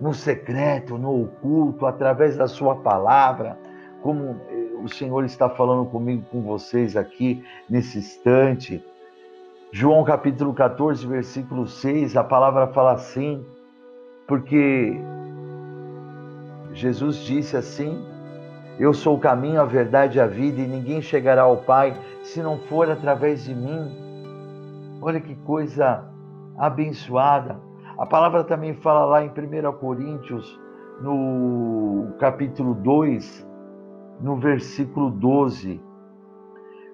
No 0.00 0.14
secreto, 0.14 0.96
no 0.96 1.22
oculto, 1.22 1.86
através 1.86 2.36
da 2.36 2.46
Sua 2.46 2.76
palavra, 2.76 3.58
como 4.02 4.36
o 4.82 4.88
Senhor 4.88 5.24
está 5.24 5.48
falando 5.48 5.86
comigo, 5.86 6.24
com 6.30 6.42
vocês 6.42 6.96
aqui 6.96 7.42
nesse 7.68 7.98
instante. 7.98 8.84
João 9.72 10.04
capítulo 10.04 10.54
14, 10.54 11.04
versículo 11.06 11.66
6, 11.66 12.16
a 12.16 12.22
palavra 12.22 12.68
fala 12.68 12.92
assim, 12.92 13.44
porque 14.28 14.96
Jesus 16.72 17.16
disse 17.18 17.56
assim: 17.56 18.15
Eu 18.78 18.92
sou 18.92 19.16
o 19.16 19.20
caminho, 19.20 19.60
a 19.60 19.64
verdade 19.64 20.18
e 20.18 20.20
a 20.20 20.26
vida, 20.26 20.60
e 20.60 20.66
ninguém 20.66 21.00
chegará 21.00 21.42
ao 21.42 21.58
Pai 21.58 21.96
se 22.22 22.42
não 22.42 22.58
for 22.58 22.90
através 22.90 23.44
de 23.44 23.54
mim. 23.54 23.90
Olha 25.00 25.18
que 25.18 25.34
coisa 25.34 26.04
abençoada. 26.58 27.58
A 27.98 28.04
palavra 28.04 28.44
também 28.44 28.74
fala 28.74 29.06
lá 29.06 29.24
em 29.24 29.30
1 29.30 29.72
Coríntios, 29.78 30.60
no 31.00 32.08
capítulo 32.18 32.74
2, 32.74 33.48
no 34.20 34.36
versículo 34.36 35.10
12. 35.10 35.80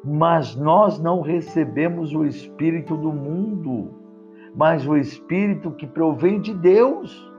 Mas 0.04 0.54
nós 0.54 1.00
não 1.00 1.20
recebemos 1.20 2.14
o 2.14 2.24
Espírito 2.24 2.96
do 2.96 3.12
mundo, 3.12 3.90
mas 4.54 4.86
o 4.86 4.96
Espírito 4.96 5.72
que 5.72 5.86
provém 5.88 6.40
de 6.40 6.54
Deus 6.54 7.31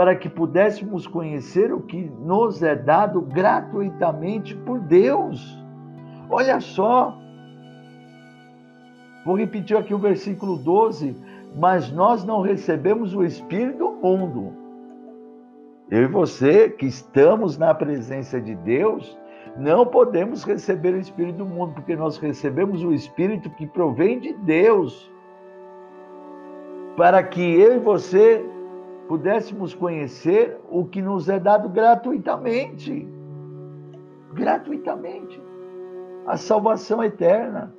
para 0.00 0.16
que 0.16 0.30
pudéssemos 0.30 1.06
conhecer 1.06 1.74
o 1.74 1.82
que 1.82 2.10
nos 2.20 2.62
é 2.62 2.74
dado 2.74 3.20
gratuitamente 3.20 4.56
por 4.56 4.80
Deus. 4.80 5.62
Olha 6.30 6.58
só, 6.58 7.14
vou 9.26 9.36
repetir 9.36 9.76
aqui 9.76 9.92
o 9.92 9.98
versículo 9.98 10.56
12: 10.56 11.14
Mas 11.54 11.92
nós 11.92 12.24
não 12.24 12.40
recebemos 12.40 13.14
o 13.14 13.22
Espírito 13.22 13.76
do 13.76 13.90
mundo. 13.90 14.54
Eu 15.90 16.04
e 16.04 16.06
você 16.06 16.70
que 16.70 16.86
estamos 16.86 17.58
na 17.58 17.74
presença 17.74 18.40
de 18.40 18.54
Deus, 18.54 19.18
não 19.54 19.84
podemos 19.84 20.44
receber 20.44 20.94
o 20.94 20.98
Espírito 20.98 21.36
do 21.36 21.44
mundo, 21.44 21.74
porque 21.74 21.94
nós 21.94 22.16
recebemos 22.16 22.82
o 22.82 22.94
Espírito 22.94 23.50
que 23.50 23.66
provém 23.66 24.18
de 24.18 24.32
Deus, 24.32 25.12
para 26.96 27.22
que 27.22 27.42
eu 27.42 27.76
e 27.76 27.78
você 27.78 28.42
pudéssemos 29.10 29.74
conhecer 29.74 30.56
o 30.70 30.84
que 30.84 31.02
nos 31.02 31.28
é 31.28 31.40
dado 31.40 31.68
gratuitamente. 31.68 33.08
Gratuitamente. 34.32 35.42
A 36.28 36.36
salvação 36.36 37.02
eterna. 37.02 37.74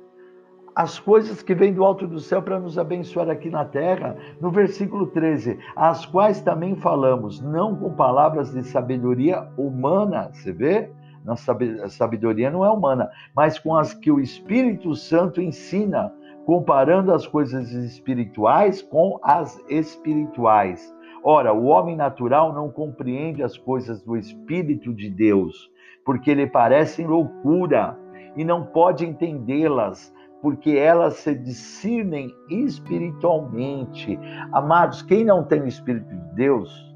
As 0.76 0.98
coisas 0.98 1.42
que 1.42 1.54
vêm 1.54 1.72
do 1.72 1.84
alto 1.84 2.06
do 2.06 2.20
céu 2.20 2.42
para 2.42 2.60
nos 2.60 2.78
abençoar 2.78 3.30
aqui 3.30 3.48
na 3.48 3.64
terra. 3.64 4.14
No 4.42 4.50
versículo 4.50 5.06
13, 5.06 5.58
as 5.74 6.04
quais 6.04 6.42
também 6.42 6.76
falamos, 6.76 7.40
não 7.40 7.76
com 7.76 7.94
palavras 7.94 8.52
de 8.52 8.62
sabedoria 8.64 9.48
humana, 9.56 10.28
você 10.34 10.52
vê? 10.52 10.90
A 11.26 11.88
sabedoria 11.88 12.50
não 12.50 12.62
é 12.62 12.70
humana, 12.70 13.08
mas 13.34 13.58
com 13.58 13.74
as 13.74 13.94
que 13.94 14.12
o 14.12 14.20
Espírito 14.20 14.94
Santo 14.94 15.40
ensina, 15.40 16.12
comparando 16.44 17.10
as 17.10 17.26
coisas 17.26 17.70
espirituais 17.70 18.82
com 18.82 19.18
as 19.22 19.58
espirituais. 19.70 20.94
Ora, 21.24 21.52
o 21.52 21.66
homem 21.66 21.94
natural 21.94 22.52
não 22.52 22.68
compreende 22.68 23.42
as 23.42 23.56
coisas 23.56 24.02
do 24.02 24.16
Espírito 24.16 24.92
de 24.92 25.08
Deus, 25.08 25.70
porque 26.04 26.34
lhe 26.34 26.46
parecem 26.46 27.06
loucura 27.06 27.96
e 28.36 28.44
não 28.44 28.66
pode 28.66 29.06
entendê-las, 29.06 30.12
porque 30.40 30.70
elas 30.70 31.14
se 31.14 31.34
discernem 31.34 32.34
espiritualmente. 32.50 34.18
Amados, 34.52 35.02
quem 35.02 35.24
não 35.24 35.44
tem 35.44 35.62
o 35.62 35.68
Espírito 35.68 36.08
de 36.08 36.34
Deus, 36.34 36.92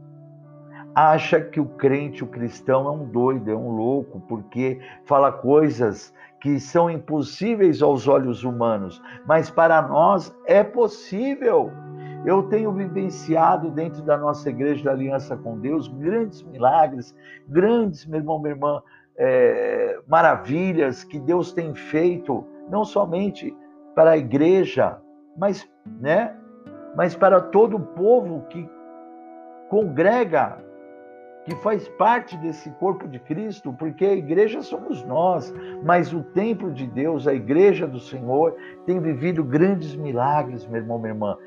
acha 0.93 1.41
que 1.41 1.61
o 1.61 1.67
crente, 1.67 2.25
o 2.25 2.27
cristão 2.27 2.89
é 2.89 2.91
um 2.91 3.05
doido, 3.05 3.51
é 3.51 3.55
um 3.55 3.71
louco, 3.77 4.19
porque 4.27 4.81
fala 5.05 5.31
coisas 5.31 6.13
que 6.41 6.59
são 6.59 6.91
impossíveis 6.91 7.83
aos 7.83 8.09
olhos 8.09 8.43
humanos, 8.43 9.01
mas 9.27 9.51
para 9.51 9.83
nós 9.83 10.35
é 10.47 10.65
possível. 10.65 11.71
Eu 12.27 12.43
tenho 12.43 12.73
vivenciado 12.73 13.71
dentro 13.71 14.03
da 14.03 14.19
nossa 14.19 14.51
igreja 14.51 14.83
da 14.85 14.91
Aliança 14.91 15.37
com 15.37 15.61
Deus 15.61 15.87
grandes 15.87 16.43
milagres, 16.43 17.15
grandes, 17.47 18.05
meu 18.05 18.19
irmão, 18.19 18.41
minha 18.41 18.53
irmã, 18.53 18.83
é, 19.17 20.01
maravilhas 20.09 21.05
que 21.05 21.21
Deus 21.21 21.53
tem 21.53 21.73
feito, 21.73 22.45
não 22.69 22.85
somente 22.85 23.57
para 23.95 24.11
a 24.11 24.17
igreja, 24.19 25.01
mas, 25.37 25.71
né, 26.01 26.37
mas 26.97 27.15
para 27.15 27.41
todo 27.41 27.77
o 27.77 27.81
povo 27.81 28.43
que 28.49 28.69
congrega 29.69 30.66
que 31.47 31.55
faz 31.63 31.87
parte 31.87 32.37
desse 32.39 32.69
corpo 32.71 33.07
de 33.07 33.21
Cristo, 33.21 33.73
porque 33.73 34.05
a 34.05 34.13
igreja 34.13 34.63
somos 34.63 35.05
nós, 35.05 35.55
mas 35.85 36.13
o 36.13 36.21
templo 36.21 36.73
de 36.73 36.89
Deus, 36.89 37.29
a 37.29 37.33
igreja 37.33 37.87
do 37.87 38.01
Senhor, 38.01 38.57
tem 38.85 38.99
vivido 38.99 39.45
grandes 39.45 39.95
milagres, 39.95 40.67
meu 40.67 40.81
irmão, 40.81 40.99
minha 40.99 41.13
irmã. 41.13 41.39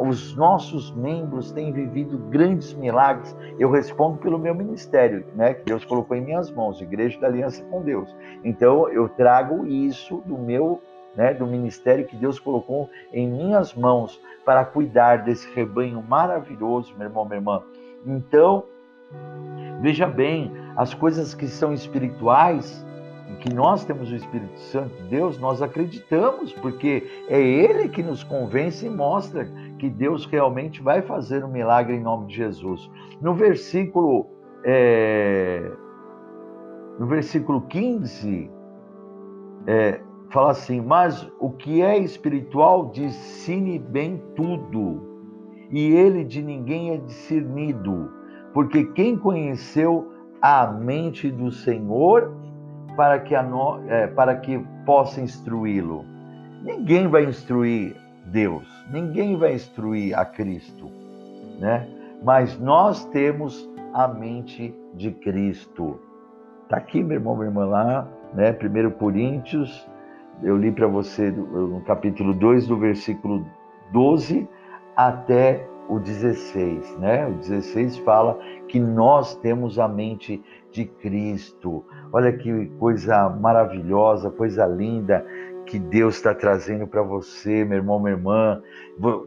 os 0.00 0.34
nossos 0.34 0.90
membros 0.96 1.52
têm 1.52 1.70
vivido 1.70 2.16
grandes 2.30 2.72
milagres. 2.72 3.36
Eu 3.58 3.70
respondo 3.70 4.16
pelo 4.16 4.38
meu 4.38 4.54
ministério, 4.54 5.26
né, 5.36 5.52
que 5.52 5.66
Deus 5.66 5.84
colocou 5.84 6.16
em 6.16 6.22
minhas 6.22 6.50
mãos, 6.50 6.80
Igreja 6.80 7.20
da 7.20 7.26
Aliança 7.26 7.62
com 7.64 7.82
Deus. 7.82 8.16
Então, 8.42 8.88
eu 8.88 9.10
trago 9.10 9.66
isso 9.66 10.22
do 10.24 10.38
meu 10.38 10.80
né, 11.14 11.34
do 11.34 11.46
ministério 11.46 12.06
que 12.06 12.16
Deus 12.16 12.38
colocou 12.38 12.88
em 13.12 13.26
minhas 13.26 13.74
mãos 13.74 14.20
para 14.44 14.64
cuidar 14.64 15.16
desse 15.24 15.52
rebanho 15.52 16.00
maravilhoso, 16.00 16.94
meu 16.96 17.08
irmão, 17.08 17.24
minha 17.24 17.38
irmã. 17.38 17.62
Então, 18.06 18.64
Veja 19.80 20.06
bem, 20.06 20.52
as 20.76 20.92
coisas 20.92 21.34
que 21.34 21.46
são 21.46 21.72
espirituais, 21.72 22.84
em 23.30 23.36
que 23.36 23.52
nós 23.52 23.84
temos 23.84 24.10
o 24.10 24.16
Espírito 24.16 24.58
Santo 24.58 24.94
de 25.02 25.08
Deus, 25.08 25.38
nós 25.38 25.62
acreditamos, 25.62 26.52
porque 26.54 27.06
é 27.28 27.40
Ele 27.40 27.88
que 27.88 28.02
nos 28.02 28.24
convence 28.24 28.86
e 28.86 28.90
mostra 28.90 29.48
que 29.78 29.88
Deus 29.88 30.26
realmente 30.26 30.82
vai 30.82 31.02
fazer 31.02 31.44
um 31.44 31.48
milagre 31.48 31.94
em 31.94 32.00
nome 32.00 32.26
de 32.26 32.34
Jesus. 32.34 32.90
No 33.20 33.34
versículo, 33.34 34.26
é, 34.64 35.70
no 36.98 37.06
versículo 37.06 37.60
15, 37.62 38.50
é, 39.66 40.00
fala 40.30 40.50
assim: 40.50 40.80
Mas 40.80 41.30
o 41.38 41.50
que 41.50 41.82
é 41.82 41.96
espiritual 41.98 42.90
discerne 42.90 43.78
bem 43.78 44.20
tudo, 44.34 45.02
e 45.70 45.92
ele 45.92 46.24
de 46.24 46.42
ninguém 46.42 46.90
é 46.90 46.96
discernido 46.96 48.17
porque 48.58 48.86
quem 48.86 49.16
conheceu 49.16 50.12
a 50.42 50.66
mente 50.66 51.30
do 51.30 51.48
Senhor 51.48 52.34
para 52.96 53.20
que, 53.20 53.40
no, 53.40 53.88
é, 53.88 54.08
para 54.08 54.34
que 54.34 54.58
possa 54.84 55.20
instruí-lo? 55.20 56.04
Ninguém 56.64 57.06
vai 57.06 57.24
instruir 57.26 57.94
Deus, 58.26 58.66
ninguém 58.90 59.36
vai 59.36 59.54
instruir 59.54 60.18
a 60.18 60.24
Cristo, 60.24 60.90
né? 61.60 61.86
Mas 62.24 62.58
nós 62.58 63.04
temos 63.10 63.70
a 63.94 64.08
mente 64.08 64.74
de 64.94 65.12
Cristo. 65.12 66.00
Está 66.64 66.78
aqui, 66.78 67.00
meu 67.00 67.18
irmão, 67.18 67.36
minha 67.36 67.50
irmã, 67.50 67.64
lá, 67.64 68.08
né? 68.34 68.50
1 68.50 68.90
Coríntios, 68.98 69.88
eu 70.42 70.56
li 70.56 70.72
para 70.72 70.88
você 70.88 71.30
no 71.30 71.80
capítulo 71.82 72.34
2, 72.34 72.66
do 72.66 72.76
versículo 72.76 73.46
12 73.92 74.48
até 74.96 75.64
o 75.88 75.98
16, 75.98 76.98
né? 76.98 77.26
O 77.26 77.34
16 77.34 77.98
fala 77.98 78.38
que 78.68 78.78
nós 78.78 79.34
temos 79.36 79.78
a 79.78 79.88
mente 79.88 80.42
de 80.70 80.84
Cristo. 80.84 81.84
Olha 82.12 82.32
que 82.32 82.66
coisa 82.78 83.28
maravilhosa, 83.30 84.30
coisa 84.30 84.66
linda 84.66 85.24
que 85.64 85.78
Deus 85.78 86.16
está 86.16 86.34
trazendo 86.34 86.86
para 86.86 87.02
você, 87.02 87.64
meu 87.64 87.78
irmão, 87.78 87.98
minha 87.98 88.12
irmã. 88.12 88.62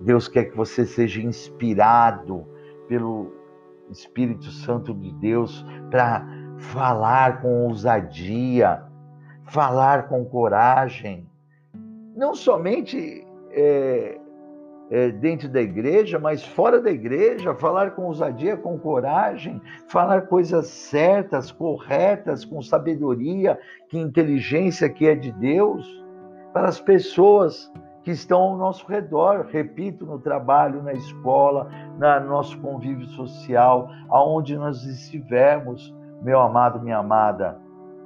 Deus 0.01 0.27
quer 0.27 0.45
que 0.45 0.57
você 0.57 0.85
seja 0.85 1.21
inspirado 1.21 2.45
pelo 2.87 3.31
Espírito 3.89 4.45
Santo 4.45 4.93
de 4.93 5.11
Deus 5.13 5.65
para 5.89 6.25
falar 6.57 7.41
com 7.41 7.67
ousadia, 7.67 8.83
falar 9.45 10.07
com 10.07 10.23
coragem. 10.25 11.27
Não 12.15 12.35
somente 12.35 13.25
é, 13.51 14.19
é, 14.91 15.09
dentro 15.09 15.47
da 15.47 15.61
igreja, 15.61 16.19
mas 16.19 16.45
fora 16.45 16.81
da 16.81 16.91
igreja, 16.91 17.55
falar 17.55 17.91
com 17.91 18.03
ousadia, 18.03 18.57
com 18.57 18.77
coragem, 18.77 19.61
falar 19.87 20.23
coisas 20.23 20.67
certas, 20.67 21.49
corretas, 21.49 22.43
com 22.43 22.61
sabedoria, 22.61 23.57
que 23.87 23.97
inteligência 23.97 24.89
que 24.89 25.07
é 25.07 25.15
de 25.15 25.31
Deus, 25.31 26.05
para 26.51 26.67
as 26.67 26.81
pessoas 26.81 27.71
que 28.03 28.11
estão 28.11 28.41
ao 28.41 28.57
nosso 28.57 28.85
redor, 28.85 29.47
repito, 29.49 30.05
no 30.05 30.19
trabalho, 30.19 30.83
na 30.83 30.91
escola, 30.91 31.69
no 31.97 32.27
nosso 32.27 32.59
convívio 32.59 33.05
social, 33.05 33.89
aonde 34.09 34.57
nós 34.57 34.83
estivermos, 34.83 35.95
meu 36.21 36.41
amado, 36.41 36.81
minha 36.81 36.97
amada, 36.97 37.57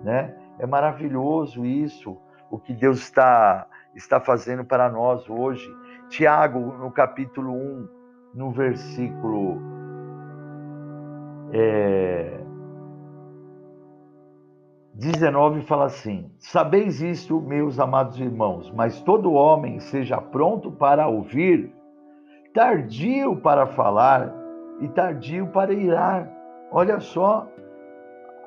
né? 0.03 0.35
É 0.59 0.67
maravilhoso 0.67 1.65
isso, 1.65 2.15
o 2.51 2.59
que 2.59 2.73
Deus 2.73 2.99
está 2.99 3.65
está 3.95 4.19
fazendo 4.19 4.63
para 4.65 4.89
nós 4.89 5.29
hoje 5.29 5.69
Tiago, 6.09 6.59
no 6.77 6.91
capítulo 6.91 7.51
1, 7.51 7.87
no 8.35 8.51
versículo 8.51 9.59
é, 11.51 12.39
19, 14.93 15.61
fala 15.61 15.85
assim: 15.85 16.31
Sabeis 16.39 17.01
isto, 17.01 17.41
meus 17.41 17.79
amados 17.79 18.19
irmãos, 18.19 18.71
mas 18.71 19.01
todo 19.01 19.33
homem 19.33 19.79
seja 19.79 20.21
pronto 20.21 20.71
para 20.71 21.07
ouvir, 21.07 21.73
tardio 22.53 23.37
para 23.41 23.67
falar 23.67 24.33
e 24.79 24.87
tardio 24.89 25.47
para 25.47 25.73
irar. 25.73 26.29
Olha 26.71 26.99
só, 26.99 27.47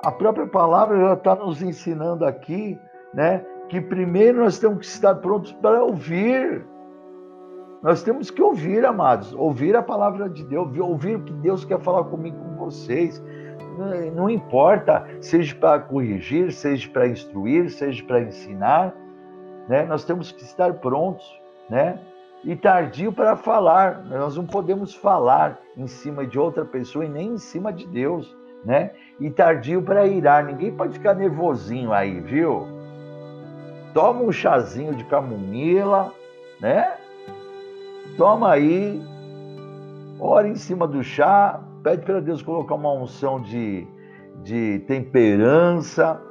a 0.03 0.11
própria 0.11 0.47
palavra 0.47 0.99
já 0.99 1.13
está 1.13 1.35
nos 1.35 1.61
ensinando 1.61 2.25
aqui, 2.25 2.79
né? 3.13 3.45
Que 3.69 3.79
primeiro 3.79 4.39
nós 4.39 4.59
temos 4.59 4.79
que 4.79 4.85
estar 4.85 5.15
prontos 5.15 5.51
para 5.53 5.83
ouvir. 5.83 6.65
Nós 7.81 8.03
temos 8.03 8.29
que 8.29 8.41
ouvir, 8.41 8.85
amados, 8.85 9.33
ouvir 9.33 9.75
a 9.75 9.81
palavra 9.81 10.29
de 10.29 10.43
Deus, 10.43 10.77
ouvir 10.77 11.15
o 11.15 11.23
que 11.23 11.33
Deus 11.33 11.63
quer 11.63 11.79
falar 11.79 12.03
comigo, 12.05 12.37
com 12.37 12.65
vocês. 12.65 13.23
Não 14.13 14.29
importa, 14.29 15.07
seja 15.21 15.55
para 15.55 15.79
corrigir, 15.79 16.51
seja 16.51 16.89
para 16.89 17.07
instruir, 17.07 17.69
seja 17.69 18.03
para 18.03 18.21
ensinar, 18.21 18.93
né? 19.69 19.85
Nós 19.85 20.03
temos 20.03 20.33
que 20.33 20.43
estar 20.43 20.73
prontos, 20.73 21.23
né? 21.69 21.97
e 22.43 22.55
tardio 22.55 23.11
para 23.11 23.35
falar. 23.35 24.03
Nós 24.05 24.35
não 24.35 24.45
podemos 24.45 24.95
falar 24.95 25.59
em 25.75 25.87
cima 25.87 26.25
de 26.25 26.39
outra 26.39 26.65
pessoa 26.65 27.05
e 27.05 27.09
nem 27.09 27.33
em 27.33 27.37
cima 27.37 27.71
de 27.71 27.87
Deus, 27.87 28.35
né? 28.65 28.91
E 29.19 29.29
tardio 29.29 29.81
para 29.81 30.07
irar. 30.07 30.45
Ninguém 30.45 30.75
pode 30.75 30.93
ficar 30.93 31.13
nervosinho 31.13 31.91
aí, 31.93 32.19
viu? 32.19 32.78
Toma 33.93 34.21
um 34.21 34.31
chazinho 34.31 34.93
de 34.93 35.03
camomila, 35.05 36.13
né? 36.59 36.93
Toma 38.17 38.51
aí, 38.51 39.01
ora 40.19 40.47
em 40.47 40.55
cima 40.55 40.87
do 40.87 41.03
chá, 41.03 41.61
pede 41.83 42.05
para 42.05 42.19
Deus 42.19 42.41
colocar 42.41 42.75
uma 42.75 42.91
unção 42.91 43.41
de, 43.41 43.87
de 44.43 44.79
temperança, 44.87 46.21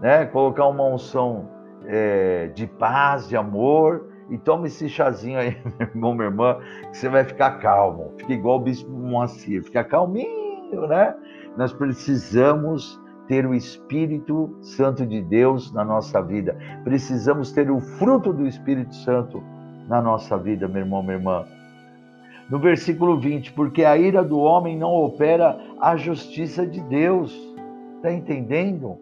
né? 0.00 0.24
Colocar 0.26 0.66
uma 0.66 0.84
unção 0.84 1.48
é, 1.86 2.48
de 2.48 2.66
paz, 2.66 3.28
de 3.28 3.36
amor, 3.36 4.08
e 4.30 4.36
toma 4.36 4.66
esse 4.66 4.88
chazinho 4.88 5.38
aí, 5.38 5.56
meu 5.78 5.88
irmão, 5.88 6.14
minha 6.14 6.26
irmã, 6.26 6.58
que 6.90 6.96
você 6.96 7.08
vai 7.08 7.24
ficar 7.24 7.58
calmo. 7.58 8.12
Fica 8.18 8.32
igual 8.32 8.56
o 8.56 8.60
bispo 8.60 8.90
Moacir, 8.90 9.62
fica 9.62 9.84
calminho, 9.84 10.86
né? 10.86 11.14
Nós 11.56 11.72
precisamos 11.72 13.00
ter 13.28 13.46
o 13.46 13.54
Espírito 13.54 14.56
Santo 14.62 15.06
de 15.06 15.20
Deus 15.20 15.72
na 15.72 15.84
nossa 15.84 16.20
vida. 16.20 16.56
Precisamos 16.82 17.52
ter 17.52 17.70
o 17.70 17.78
fruto 17.78 18.32
do 18.32 18.46
Espírito 18.46 18.94
Santo 18.94 19.42
na 19.86 20.00
nossa 20.00 20.36
vida, 20.36 20.66
meu 20.66 20.82
irmão, 20.82 21.02
minha 21.02 21.16
irmã. 21.16 21.44
No 22.50 22.58
versículo 22.58 23.20
20, 23.20 23.52
porque 23.52 23.84
a 23.84 23.96
ira 23.96 24.24
do 24.24 24.38
homem 24.38 24.76
não 24.76 24.90
opera 24.90 25.60
a 25.78 25.96
justiça 25.96 26.66
de 26.66 26.80
Deus. 26.80 27.38
Está 27.96 28.10
entendendo? 28.10 28.96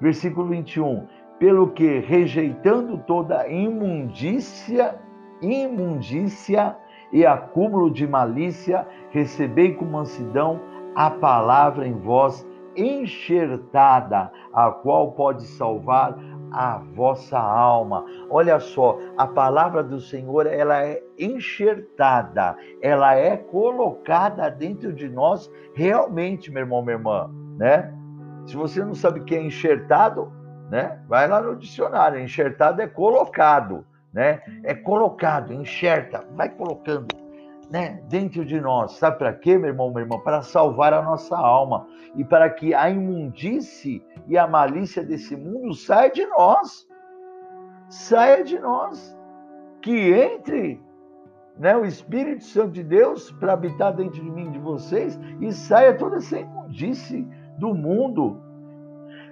Versículo 0.00 0.48
21, 0.48 1.06
pelo 1.40 1.70
que 1.70 1.98
rejeitando 1.98 2.98
toda 2.98 3.48
imundícia, 3.48 4.94
imundícia 5.42 6.76
e 7.12 7.26
acúmulo 7.26 7.90
de 7.90 8.06
malícia, 8.06 8.86
recebei 9.10 9.74
com 9.74 9.84
mansidão 9.84 10.60
a 10.94 11.10
palavra 11.10 11.86
em 11.88 11.94
vós 11.94 12.46
enxertada, 12.76 14.30
a 14.52 14.70
qual 14.70 15.12
pode 15.12 15.44
salvar 15.44 16.16
a 16.52 16.78
vossa 16.94 17.38
alma. 17.38 18.04
Olha 18.30 18.60
só, 18.60 18.98
a 19.18 19.26
palavra 19.26 19.82
do 19.82 19.98
Senhor, 20.00 20.46
ela 20.46 20.84
é 20.84 21.02
enxertada, 21.18 22.56
ela 22.80 23.14
é 23.16 23.36
colocada 23.36 24.48
dentro 24.50 24.92
de 24.92 25.08
nós 25.08 25.50
realmente, 25.74 26.52
meu 26.52 26.62
irmão, 26.62 26.82
minha 26.82 26.96
irmã, 26.96 27.30
né? 27.58 27.92
Se 28.46 28.56
você 28.56 28.84
não 28.84 28.94
sabe 28.94 29.20
o 29.20 29.24
que 29.24 29.34
é 29.34 29.42
enxertado, 29.42 30.32
né? 30.70 31.00
Vai 31.08 31.26
lá 31.26 31.40
no 31.40 31.56
dicionário, 31.56 32.20
enxertado 32.20 32.80
é 32.80 32.86
colocado, 32.86 33.84
né? 34.12 34.40
É 34.62 34.74
colocado, 34.74 35.52
enxerta, 35.52 36.24
vai 36.34 36.48
colocando, 36.48 37.08
né? 37.70 38.00
Dentro 38.08 38.44
de 38.44 38.60
nós. 38.60 38.92
Sabe 38.92 39.18
para 39.18 39.32
quê, 39.32 39.58
meu 39.58 39.70
irmão, 39.70 39.90
minha 39.90 40.02
irmã? 40.02 40.18
Para 40.18 40.42
salvar 40.42 40.92
a 40.92 41.02
nossa 41.02 41.36
alma 41.36 41.86
e 42.14 42.24
para 42.24 42.48
que 42.50 42.74
a 42.74 42.90
imundície 42.90 44.04
e 44.28 44.38
a 44.38 44.46
malícia 44.46 45.04
desse 45.04 45.36
mundo 45.36 45.74
saia 45.74 46.10
de 46.10 46.26
nós. 46.26 46.86
Saia 47.88 48.44
de 48.44 48.58
nós. 48.58 49.16
Que 49.82 50.12
entre 50.12 50.82
né, 51.58 51.76
o 51.76 51.84
Espírito 51.84 52.44
Santo 52.44 52.72
de 52.72 52.82
Deus 52.82 53.30
para 53.32 53.52
habitar 53.52 53.94
dentro 53.94 54.22
de 54.22 54.30
mim, 54.30 54.50
de 54.50 54.58
vocês, 54.58 55.18
e 55.40 55.52
saia 55.52 55.96
toda 55.96 56.16
essa 56.16 56.38
imundície 56.38 57.28
do 57.58 57.74
mundo, 57.74 58.42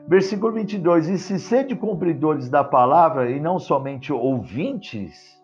Versículo 0.06 0.52
22: 0.52 1.08
E 1.08 1.18
se 1.18 1.38
sede 1.38 1.76
cumpridores 1.76 2.48
da 2.48 2.64
palavra 2.64 3.30
e 3.30 3.38
não 3.38 3.58
somente 3.58 4.12
ouvintes, 4.12 5.40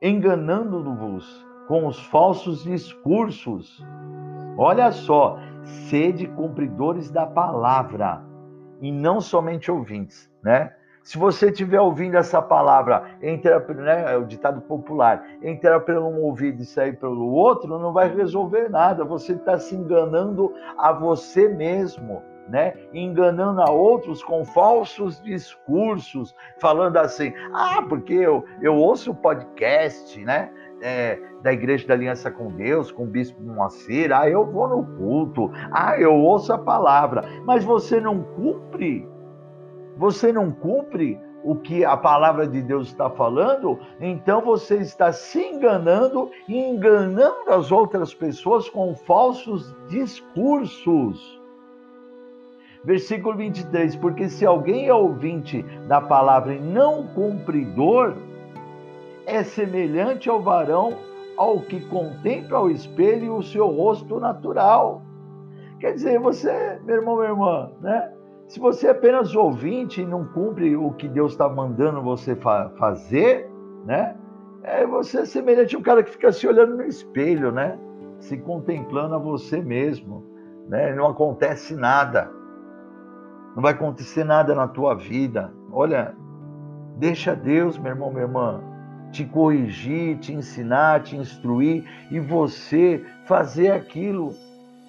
enganando-vos 0.00 1.51
com 1.68 1.86
os 1.86 1.98
falsos 2.06 2.64
discursos. 2.64 3.84
Olha 4.56 4.92
só, 4.92 5.38
sede 5.64 6.26
cumpridores 6.26 7.10
da 7.10 7.26
palavra 7.26 8.22
e 8.80 8.90
não 8.90 9.20
somente 9.20 9.70
ouvintes, 9.70 10.30
né? 10.42 10.72
Se 11.02 11.18
você 11.18 11.50
estiver 11.50 11.80
ouvindo 11.80 12.16
essa 12.16 12.40
palavra, 12.40 13.16
entra, 13.20 13.58
né, 13.74 14.12
é 14.12 14.16
o 14.16 14.24
ditado 14.24 14.60
popular, 14.60 15.26
entrar 15.42 15.80
pelo 15.80 16.06
um 16.06 16.20
ouvido 16.20 16.62
e 16.62 16.64
sair 16.64 16.96
pelo 16.96 17.26
outro, 17.28 17.76
não 17.76 17.92
vai 17.92 18.14
resolver 18.14 18.68
nada. 18.68 19.04
Você 19.04 19.32
está 19.32 19.58
se 19.58 19.74
enganando 19.74 20.54
a 20.78 20.92
você 20.92 21.48
mesmo 21.48 22.22
né, 22.48 22.74
enganando 22.92 23.62
a 23.62 23.70
outros 23.70 24.22
com 24.22 24.44
falsos 24.44 25.20
discursos, 25.22 26.34
falando 26.58 26.96
assim: 26.96 27.32
ah, 27.52 27.82
porque 27.88 28.14
eu, 28.14 28.44
eu 28.60 28.74
ouço 28.74 29.12
o 29.12 29.14
podcast, 29.14 30.22
né? 30.24 30.52
É, 30.84 31.16
da 31.42 31.52
Igreja 31.52 31.86
da 31.86 31.94
Aliança 31.94 32.28
com 32.28 32.50
Deus, 32.50 32.90
com 32.90 33.04
o 33.04 33.06
Bispo 33.06 33.40
Moacir, 33.40 34.12
ah, 34.12 34.28
eu 34.28 34.44
vou 34.44 34.66
no 34.66 34.84
culto, 34.96 35.48
ah, 35.70 35.96
eu 35.96 36.12
ouço 36.12 36.52
a 36.52 36.58
palavra, 36.58 37.24
mas 37.44 37.62
você 37.62 38.00
não 38.00 38.20
cumpre, 38.20 39.08
você 39.96 40.32
não 40.32 40.50
cumpre 40.50 41.20
o 41.44 41.56
que 41.56 41.84
a 41.84 41.96
palavra 41.96 42.46
de 42.46 42.62
Deus 42.62 42.88
está 42.88 43.10
falando, 43.10 43.78
então 44.00 44.40
você 44.40 44.76
está 44.78 45.12
se 45.12 45.40
enganando 45.40 46.30
e 46.48 46.56
enganando 46.56 47.50
as 47.50 47.72
outras 47.72 48.14
pessoas 48.14 48.68
com 48.68 48.94
falsos 48.94 49.74
discursos. 49.88 51.40
Versículo 52.84 53.36
23: 53.36 53.96
Porque 53.96 54.28
se 54.28 54.44
alguém 54.44 54.88
é 54.88 54.94
ouvinte 54.94 55.62
da 55.86 56.00
palavra 56.00 56.54
e 56.54 56.60
não 56.60 57.06
cumpridor, 57.08 58.16
é 59.26 59.42
semelhante 59.42 60.28
ao 60.28 60.42
varão 60.42 60.94
ao 61.36 61.60
que 61.60 61.80
contempla 61.88 62.58
ao 62.58 62.70
espelho 62.70 63.36
o 63.36 63.42
seu 63.42 63.66
rosto 63.66 64.20
natural. 64.20 65.02
Quer 65.80 65.94
dizer, 65.94 66.18
você, 66.20 66.80
meu 66.84 66.96
irmão, 66.96 67.16
minha 67.16 67.30
irmã, 67.30 67.70
né? 67.80 68.12
Se 68.46 68.60
você 68.60 68.88
é 68.88 68.90
apenas 68.90 69.34
ouvinte 69.34 70.02
e 70.02 70.06
não 70.06 70.26
cumpre 70.26 70.76
o 70.76 70.92
que 70.92 71.08
Deus 71.08 71.32
está 71.32 71.48
mandando 71.48 72.02
você 72.02 72.36
fa 72.36 72.70
fazer, 72.78 73.50
né? 73.84 74.14
É, 74.62 74.86
você 74.86 75.20
é 75.20 75.24
semelhante 75.24 75.74
a 75.74 75.78
um 75.78 75.82
cara 75.82 76.02
que 76.02 76.10
fica 76.10 76.30
se 76.30 76.46
olhando 76.46 76.76
no 76.76 76.84
espelho, 76.84 77.50
né? 77.50 77.78
Se 78.20 78.36
contemplando 78.36 79.14
a 79.14 79.18
você 79.18 79.60
mesmo, 79.60 80.24
né? 80.68 80.94
Não 80.94 81.08
acontece 81.08 81.74
nada. 81.74 82.30
Não 83.56 83.62
vai 83.62 83.72
acontecer 83.72 84.22
nada 84.22 84.54
na 84.54 84.68
tua 84.68 84.94
vida. 84.94 85.52
Olha, 85.72 86.14
deixa 86.98 87.34
Deus, 87.34 87.76
meu 87.78 87.92
irmão, 87.92 88.10
minha 88.10 88.22
irmã, 88.22 88.62
te 89.12 89.24
corrigir, 89.24 90.18
te 90.18 90.32
ensinar, 90.32 91.02
te 91.02 91.16
instruir 91.16 91.84
e 92.10 92.18
você 92.18 93.04
fazer 93.26 93.70
aquilo 93.70 94.34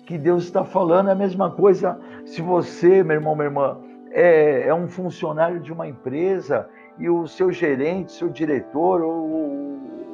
que 0.07 0.17
Deus 0.17 0.45
está 0.45 0.63
falando. 0.63 1.09
É 1.09 1.11
a 1.11 1.15
mesma 1.15 1.51
coisa 1.51 1.99
se 2.25 2.41
você, 2.41 3.03
meu 3.03 3.17
irmão, 3.17 3.35
minha 3.35 3.47
irmã, 3.47 3.77
é, 4.11 4.67
é 4.67 4.73
um 4.73 4.87
funcionário 4.87 5.59
de 5.59 5.71
uma 5.73 5.87
empresa 5.87 6.67
e 6.97 7.09
o 7.09 7.27
seu 7.27 7.51
gerente, 7.51 8.13
seu 8.13 8.29
diretor, 8.29 9.01
ou 9.01 9.13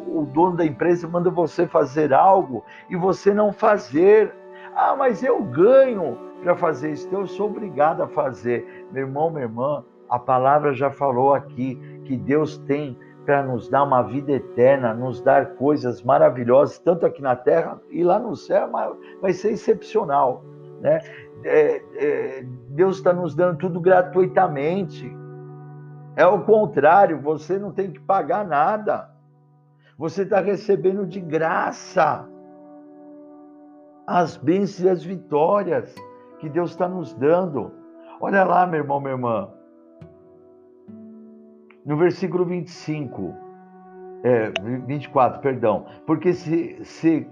o 0.08 0.28
dono 0.34 0.58
da 0.58 0.66
empresa 0.66 1.08
manda 1.08 1.30
você 1.30 1.68
fazer 1.68 2.14
algo 2.14 2.64
e 2.90 2.96
você 2.96 3.34
não 3.34 3.54
fazer. 3.54 4.34
Ah, 4.76 4.96
mas 4.98 5.24
eu 5.24 5.42
ganho 5.44 6.18
para 6.42 6.56
fazer 6.56 6.92
isso, 6.92 7.08
então 7.08 7.22
eu 7.22 7.28
sou 7.28 7.48
obrigado 7.48 8.02
a 8.02 8.08
fazer. 8.08 8.88
Meu 8.92 9.06
irmão, 9.06 9.30
minha 9.30 9.44
irmã, 9.44 9.84
a 10.10 10.18
palavra 10.18 10.74
já 10.74 10.90
falou 10.90 11.34
aqui 11.34 11.76
que 12.06 12.16
Deus 12.16 12.58
tem 12.58 12.98
para 13.30 13.44
nos 13.44 13.70
dar 13.70 13.84
uma 13.84 14.02
vida 14.02 14.32
eterna, 14.32 14.92
nos 14.92 15.22
dar 15.22 15.54
coisas 15.54 16.02
maravilhosas, 16.02 16.80
tanto 16.80 17.06
aqui 17.06 17.22
na 17.22 17.36
terra 17.36 17.80
e 17.92 18.04
lá 18.04 18.18
no 18.18 18.36
céu, 18.36 18.68
vai 19.22 19.34
ser 19.34 19.52
excepcional. 19.52 20.44
Né? 20.82 21.00
É, 21.44 21.84
é, 21.98 22.46
Deus 22.70 22.98
está 22.98 23.14
nos 23.14 23.36
dando 23.36 23.60
tudo 23.60 23.80
gratuitamente. 23.80 25.16
É 26.16 26.26
o 26.26 26.44
contrário, 26.44 27.22
você 27.22 27.60
não 27.60 27.72
tem 27.72 27.92
que 27.92 28.00
pagar 28.00 28.48
nada. 28.48 29.12
Você 29.96 30.24
está 30.24 30.40
recebendo 30.40 31.06
de 31.06 31.20
graça 31.20 32.28
as 34.08 34.38
bênçãos 34.38 34.80
e 34.80 34.90
as 34.90 35.04
vitórias 35.04 35.94
que 36.40 36.50
Deus 36.50 36.72
está 36.72 36.90
nos 36.90 37.14
dando. 37.14 37.72
Olha 38.20 38.44
lá, 38.44 38.66
meu 38.66 38.80
irmão, 38.80 39.00
minha 39.00 39.14
irmã. 39.14 39.59
No 41.86 41.96
versículo 41.96 42.46
25, 42.46 43.34
é, 44.24 44.52
24, 44.86 45.42
perdão. 45.42 45.86
Porque 46.06 46.34
se, 46.34 46.84
se, 46.84 47.26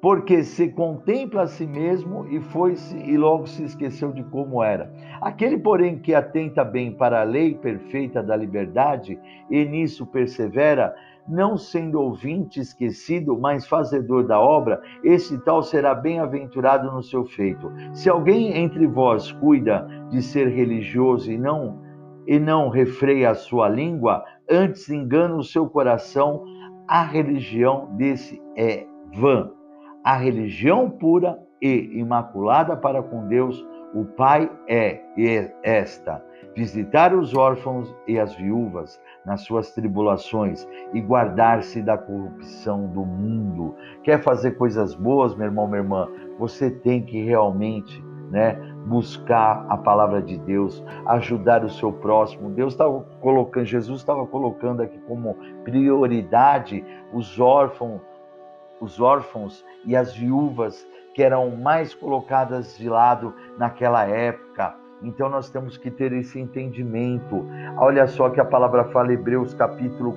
porque 0.00 0.42
se 0.42 0.68
contempla 0.68 1.42
a 1.42 1.46
si 1.46 1.66
mesmo 1.66 2.26
e 2.28 2.40
foi-se 2.40 2.96
e 2.96 3.16
logo 3.18 3.46
se 3.46 3.64
esqueceu 3.64 4.10
de 4.10 4.24
como 4.24 4.62
era. 4.64 4.90
Aquele, 5.20 5.58
porém, 5.58 5.98
que 5.98 6.14
atenta 6.14 6.64
bem 6.64 6.92
para 6.92 7.20
a 7.20 7.24
lei 7.24 7.54
perfeita 7.54 8.22
da 8.22 8.34
liberdade 8.34 9.18
e 9.50 9.64
nisso 9.66 10.06
persevera, 10.06 10.94
não 11.28 11.58
sendo 11.58 12.00
ouvinte 12.00 12.58
esquecido, 12.58 13.38
mas 13.38 13.66
fazedor 13.66 14.26
da 14.26 14.40
obra, 14.40 14.80
esse 15.04 15.38
tal 15.44 15.62
será 15.62 15.94
bem-aventurado 15.94 16.90
no 16.90 17.02
seu 17.02 17.24
feito. 17.26 17.70
Se 17.92 18.08
alguém 18.08 18.56
entre 18.56 18.86
vós 18.86 19.30
cuida 19.30 19.86
de 20.08 20.22
ser 20.22 20.48
religioso 20.48 21.30
e 21.30 21.36
não 21.36 21.89
e 22.30 22.38
não 22.38 22.68
refreia 22.68 23.30
a 23.30 23.34
sua 23.34 23.68
língua, 23.68 24.24
antes 24.48 24.88
engana 24.88 25.34
o 25.34 25.42
seu 25.42 25.68
coração, 25.68 26.44
a 26.86 27.02
religião 27.02 27.88
desse 27.96 28.40
é 28.56 28.86
vã. 29.12 29.50
A 30.04 30.16
religião 30.16 30.88
pura 30.88 31.36
e 31.60 31.98
imaculada 31.98 32.76
para 32.76 33.02
com 33.02 33.26
Deus, 33.26 33.66
o 33.92 34.04
Pai 34.04 34.48
é 34.68 35.02
esta: 35.64 36.24
visitar 36.54 37.12
os 37.12 37.36
órfãos 37.36 37.92
e 38.06 38.16
as 38.16 38.32
viúvas 38.36 39.02
nas 39.26 39.40
suas 39.40 39.72
tribulações 39.72 40.68
e 40.94 41.00
guardar-se 41.00 41.82
da 41.82 41.98
corrupção 41.98 42.86
do 42.86 43.04
mundo. 43.04 43.74
Quer 44.04 44.22
fazer 44.22 44.52
coisas 44.52 44.94
boas, 44.94 45.34
meu 45.34 45.46
irmão, 45.46 45.66
minha 45.66 45.82
irmã? 45.82 46.08
Você 46.38 46.70
tem 46.70 47.04
que 47.04 47.24
realmente, 47.24 48.00
né, 48.30 48.56
buscar 48.86 49.66
a 49.68 49.76
palavra 49.76 50.22
de 50.22 50.38
Deus, 50.38 50.82
ajudar 51.06 51.64
o 51.64 51.70
seu 51.70 51.92
próximo. 51.92 52.50
Deus 52.50 52.72
estava 52.72 53.00
colocando, 53.20 53.64
Jesus 53.64 54.00
estava 54.00 54.26
colocando 54.26 54.82
aqui 54.82 54.98
como 55.00 55.36
prioridade 55.64 56.84
os 57.12 57.38
órfãos, 57.38 58.00
os 58.80 59.00
órfãos 59.00 59.64
e 59.84 59.94
as 59.94 60.14
viúvas 60.14 60.86
que 61.14 61.22
eram 61.22 61.50
mais 61.50 61.94
colocadas 61.94 62.76
de 62.78 62.88
lado 62.88 63.34
naquela 63.58 64.06
época. 64.06 64.74
Então 65.02 65.28
nós 65.28 65.50
temos 65.50 65.76
que 65.76 65.90
ter 65.90 66.12
esse 66.12 66.38
entendimento. 66.38 67.46
Olha 67.78 68.06
só 68.06 68.30
que 68.30 68.40
a 68.40 68.44
palavra 68.44 68.84
fala 68.84 69.12
Hebreus 69.12 69.54
capítulo 69.54 70.16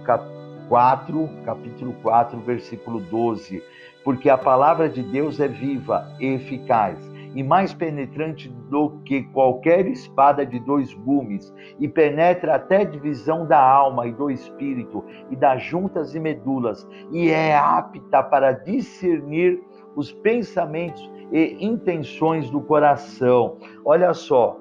4, 0.67 1.30
capítulo 1.45 1.93
4, 2.02 2.39
versículo 2.41 2.99
12. 2.99 3.63
Porque 4.04 4.30
a 4.30 4.38
palavra 4.38 4.89
de 4.89 5.02
Deus 5.02 5.39
é 5.39 5.47
viva 5.47 6.06
e 6.19 6.26
eficaz 6.26 7.12
e 7.34 7.43
mais 7.43 7.74
penetrante 7.74 8.50
do 8.69 8.91
que 9.06 9.24
qualquer 9.24 9.88
espada 9.88 10.46
de 10.46 10.60
dois 10.60 10.93
gumes, 10.93 11.54
e 11.80 11.88
penetra 11.88 12.56
até 12.56 12.86
divisão 12.86 13.46
da 13.46 13.60
alma 13.60 14.08
e 14.08 14.13
do 14.13 14.30
espírito, 14.30 15.04
e 15.30 15.36
das 15.36 15.62
juntas 15.63 16.13
e 16.15 16.19
medulas, 16.19 16.88
e 17.12 17.30
é 17.30 17.56
apta 17.56 18.22
para 18.24 18.52
discernir 18.52 19.62
os 19.96 20.12
pensamentos 20.12 21.12
e 21.32 21.58
intenções 21.65 22.50
do 22.50 22.62
coração. 22.62 23.58
Olha 23.86 24.13
só, 24.13 24.60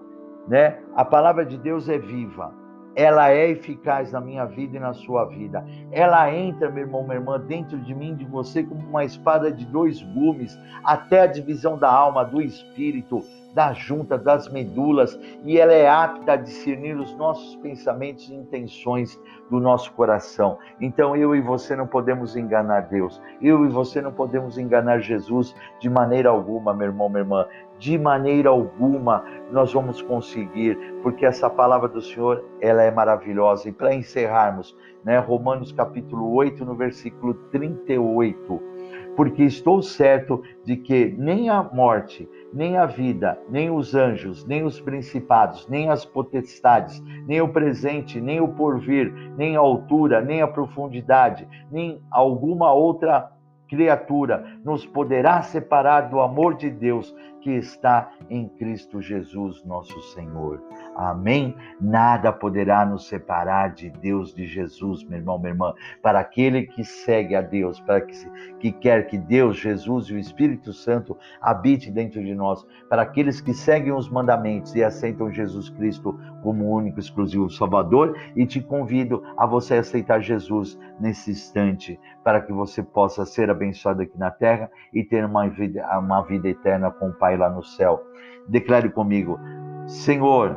né? 0.49 0.79
A 0.95 1.05
palavra 1.05 1.45
de 1.45 1.57
Deus 1.59 1.89
é 1.89 1.99
viva 1.99 2.62
ela 2.95 3.31
é 3.31 3.51
eficaz 3.51 4.13
na 4.13 4.21
minha 4.21 4.45
vida 4.45 4.77
e 4.77 4.81
na 4.81 4.93
sua 4.93 5.25
vida. 5.25 5.65
Ela 5.91 6.33
entra, 6.35 6.71
meu 6.71 6.85
irmão, 6.85 7.03
minha 7.03 7.17
irmã, 7.17 7.39
dentro 7.41 7.79
de 7.79 7.95
mim, 7.95 8.15
de 8.15 8.25
você, 8.25 8.63
como 8.63 8.87
uma 8.87 9.05
espada 9.05 9.51
de 9.51 9.65
dois 9.67 10.03
gumes, 10.03 10.59
até 10.85 11.21
a 11.21 11.27
divisão 11.27 11.79
da 11.79 11.91
alma, 11.91 12.25
do 12.25 12.41
espírito, 12.41 13.25
da 13.55 13.73
junta, 13.73 14.17
das 14.17 14.49
medulas, 14.49 15.19
e 15.45 15.59
ela 15.59 15.73
é 15.73 15.89
apta 15.89 16.33
a 16.33 16.37
discernir 16.37 16.97
os 16.97 17.15
nossos 17.17 17.57
pensamentos 17.57 18.29
e 18.29 18.35
intenções 18.35 19.21
do 19.51 19.61
nosso 19.61 19.93
coração. 19.93 20.59
Então 20.81 21.15
eu 21.15 21.37
e 21.37 21.41
você 21.41 21.77
não 21.77 21.87
podemos 21.87 22.37
enganar 22.37 22.83
Deus. 22.83 23.21
Eu 23.41 23.65
e 23.67 23.69
você 23.69 24.01
não 24.01 24.13
podemos 24.13 24.57
enganar 24.57 25.01
Jesus 25.01 25.55
de 25.79 25.91
maneira 25.91 26.31
alguma, 26.31 26.73
meu 26.73 26.87
irmão, 26.87 27.09
minha 27.09 27.21
irmã. 27.21 27.47
De 27.79 27.99
maneira 27.99 28.49
alguma 28.49 29.25
nós 29.51 29.73
vamos 29.73 30.01
conseguir, 30.01 30.79
porque 31.03 31.27
essa 31.27 31.51
palavra 31.51 31.89
do 31.89 32.01
Senhor, 32.01 32.43
ela 32.61 32.83
é 32.83 32.91
maravilhosa. 32.91 33.69
E 33.69 33.73
para 33.73 33.95
encerrarmos, 33.95 34.77
né, 35.05 35.19
Romanos 35.19 35.73
capítulo 35.73 36.33
8, 36.33 36.65
no 36.65 36.75
versículo 36.75 37.35
38, 37.51 38.72
porque 39.17 39.43
estou 39.45 39.83
certo 39.83 40.43
de 40.65 40.77
que 40.77 41.15
nem 41.19 41.49
a 41.49 41.63
morte, 41.63 42.29
nem 42.53 42.77
a 42.77 42.87
vida, 42.87 43.39
nem 43.49 43.71
os 43.71 43.95
anjos, 43.95 44.45
nem 44.45 44.65
os 44.65 44.81
principados, 44.81 45.69
nem 45.69 45.89
as 45.91 46.05
potestades, 46.05 47.03
nem 47.27 47.41
o 47.41 47.49
presente, 47.49 48.21
nem 48.21 48.41
o 48.41 48.49
porvir, 48.49 49.13
nem 49.37 49.57
a 49.57 49.61
altura, 49.61 50.21
nem 50.21 50.43
a 50.43 50.49
profundidade, 50.49 51.49
nem 51.71 52.01
alguma 52.11 52.73
outra 52.73 53.31
criatura 53.69 54.45
nos 54.63 54.85
poderá 54.85 55.41
separar 55.41 56.11
do 56.11 56.21
amor 56.21 56.55
de 56.55 56.69
Deus 56.69 57.15
que 57.43 57.51
está 57.51 58.13
em 58.31 58.49
Cristo 58.49 59.03
Jesus, 59.03 59.65
nosso 59.65 60.01
Senhor. 60.15 60.63
Amém? 60.95 61.55
Nada 61.81 62.33
poderá 62.33 62.87
nos 62.87 63.09
separar 63.09 63.75
de 63.75 63.91
Deus, 63.91 64.33
de 64.33 64.47
Jesus, 64.47 65.03
meu 65.05 65.19
irmão, 65.19 65.39
minha 65.39 65.51
irmã. 65.51 65.75
Para 66.01 66.21
aquele 66.21 66.63
que 66.63 66.85
segue 66.85 67.35
a 67.35 67.43
Deus, 67.43 67.81
para 67.81 68.01
que, 68.01 68.15
que 68.61 68.73
quer 68.73 69.07
que 69.07 69.19
Deus, 69.19 69.57
Jesus 69.57 70.07
e 70.07 70.15
o 70.15 70.19
Espírito 70.19 70.73
Santo 70.73 71.19
habite 71.41 71.91
dentro 71.91 72.23
de 72.23 72.35
nós, 72.35 72.65
para 72.89 73.03
aqueles 73.03 73.41
que 73.41 73.53
seguem 73.53 73.93
os 73.93 74.09
mandamentos 74.09 74.75
e 74.77 74.85
aceitam 74.85 75.31
Jesus 75.31 75.69
Cristo 75.69 76.19
como 76.43 76.71
único, 76.71 77.01
exclusivo 77.01 77.51
Salvador, 77.51 78.17
e 78.37 78.47
te 78.47 78.61
convido 78.61 79.23
a 79.37 79.47
você 79.47 79.75
aceitar 79.75 80.21
Jesus 80.21 80.79
nesse 81.01 81.33
instante, 81.33 81.99
para 82.23 82.41
que 82.41 82.53
você 82.53 82.83
possa 82.83 83.27
ser 83.27 83.51
abençoado 83.51 84.03
aqui 84.03 84.17
na 84.17 84.31
terra 84.31 84.71
e 84.93 85.03
ter 85.03 85.25
uma 85.25 85.49
vida, 85.49 85.85
uma 85.99 86.23
vida 86.23 86.49
eterna 86.49 86.91
com 86.91 87.09
o 87.09 87.13
Pai 87.13 87.32
lá 87.37 87.51
no 87.51 87.63
céu. 87.63 88.03
Declare 88.49 88.91
comigo, 88.91 89.39
Senhor, 89.87 90.57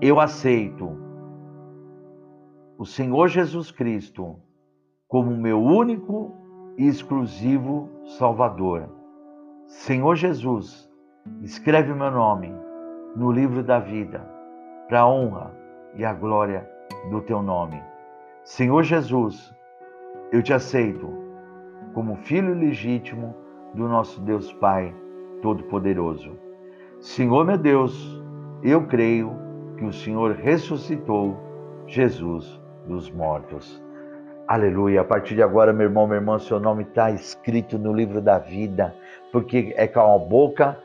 eu 0.00 0.20
aceito 0.20 0.96
o 2.78 2.84
Senhor 2.84 3.28
Jesus 3.28 3.70
Cristo 3.70 4.36
como 5.08 5.36
meu 5.36 5.62
único 5.62 6.34
e 6.76 6.86
exclusivo 6.86 7.88
Salvador. 8.18 8.88
Senhor 9.66 10.14
Jesus, 10.14 10.90
escreve 11.42 11.94
meu 11.94 12.10
nome 12.10 12.54
no 13.16 13.32
livro 13.32 13.62
da 13.62 13.78
vida, 13.78 14.20
para 14.88 15.00
a 15.00 15.08
honra 15.08 15.56
e 15.94 16.04
a 16.04 16.12
glória 16.12 16.68
do 17.10 17.20
teu 17.22 17.42
nome. 17.42 17.82
Senhor 18.44 18.82
Jesus, 18.82 19.54
eu 20.30 20.42
te 20.42 20.52
aceito 20.52 21.08
como 21.94 22.16
filho 22.16 22.54
legítimo 22.54 23.34
do 23.74 23.88
nosso 23.88 24.20
Deus 24.20 24.52
Pai 24.54 24.94
Todo-Poderoso. 25.42 26.36
Senhor 27.00 27.44
meu 27.44 27.58
Deus, 27.58 28.22
eu 28.62 28.86
creio 28.86 29.32
que 29.76 29.84
o 29.84 29.92
Senhor 29.92 30.32
ressuscitou 30.32 31.36
Jesus 31.86 32.60
dos 32.86 33.10
mortos. 33.10 33.82
Aleluia. 34.48 35.00
A 35.00 35.04
partir 35.04 35.34
de 35.34 35.42
agora, 35.42 35.72
meu 35.72 35.86
irmão, 35.86 36.06
minha 36.06 36.18
irmã, 36.18 36.38
seu 36.38 36.60
nome 36.60 36.84
está 36.84 37.10
escrito 37.10 37.78
no 37.78 37.92
livro 37.92 38.20
da 38.20 38.38
vida, 38.38 38.94
porque 39.32 39.74
é 39.76 39.86
com 39.86 40.00
a 40.00 40.18
boca 40.18 40.78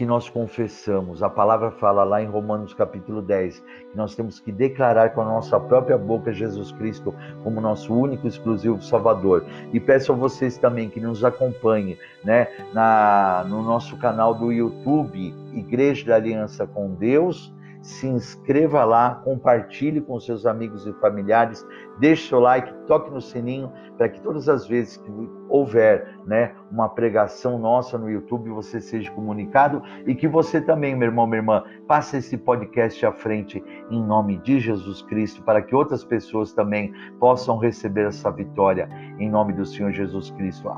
que 0.00 0.06
nós 0.06 0.30
confessamos. 0.30 1.22
A 1.22 1.28
palavra 1.28 1.70
fala 1.72 2.04
lá 2.04 2.22
em 2.22 2.26
Romanos 2.26 2.72
capítulo 2.72 3.20
10 3.20 3.60
que 3.90 3.94
nós 3.94 4.14
temos 4.14 4.40
que 4.40 4.50
declarar 4.50 5.10
com 5.10 5.20
a 5.20 5.26
nossa 5.26 5.60
própria 5.60 5.98
boca 5.98 6.32
Jesus 6.32 6.72
Cristo 6.72 7.14
como 7.44 7.60
nosso 7.60 7.92
único 7.92 8.26
exclusivo 8.26 8.80
Salvador. 8.80 9.44
E 9.74 9.78
peço 9.78 10.10
a 10.12 10.16
vocês 10.16 10.56
também 10.56 10.88
que 10.88 10.98
nos 10.98 11.22
acompanhem, 11.22 11.98
né, 12.24 12.48
na 12.72 13.44
no 13.46 13.62
nosso 13.62 13.94
canal 13.98 14.32
do 14.32 14.50
YouTube 14.50 15.34
Igreja 15.52 16.06
da 16.06 16.14
Aliança 16.14 16.66
com 16.66 16.94
Deus 16.94 17.52
se 17.82 18.06
inscreva 18.06 18.84
lá, 18.84 19.14
compartilhe 19.24 20.00
com 20.00 20.20
seus 20.20 20.44
amigos 20.44 20.86
e 20.86 20.92
familiares, 20.94 21.66
deixe 21.98 22.28
seu 22.28 22.40
like, 22.40 22.72
toque 22.86 23.10
no 23.10 23.20
sininho 23.20 23.72
para 23.96 24.08
que 24.08 24.20
todas 24.20 24.48
as 24.48 24.66
vezes 24.66 24.96
que 24.96 25.10
houver 25.48 26.16
né, 26.26 26.52
uma 26.70 26.88
pregação 26.88 27.58
nossa 27.58 27.98
no 27.98 28.10
YouTube 28.10 28.50
você 28.50 28.80
seja 28.80 29.10
comunicado 29.10 29.82
e 30.06 30.14
que 30.14 30.28
você 30.28 30.60
também, 30.60 30.94
meu 30.94 31.08
irmão, 31.08 31.26
minha 31.26 31.38
irmã, 31.38 31.64
passe 31.86 32.18
esse 32.18 32.36
podcast 32.36 33.04
à 33.04 33.12
frente 33.12 33.62
em 33.90 34.02
nome 34.02 34.38
de 34.38 34.60
Jesus 34.60 35.02
Cristo 35.02 35.42
para 35.42 35.62
que 35.62 35.74
outras 35.74 36.04
pessoas 36.04 36.52
também 36.52 36.92
possam 37.18 37.58
receber 37.58 38.06
essa 38.06 38.30
vitória 38.30 38.88
em 39.18 39.28
nome 39.28 39.52
do 39.52 39.64
Senhor 39.64 39.92
Jesus 39.92 40.30
Cristo. 40.30 40.70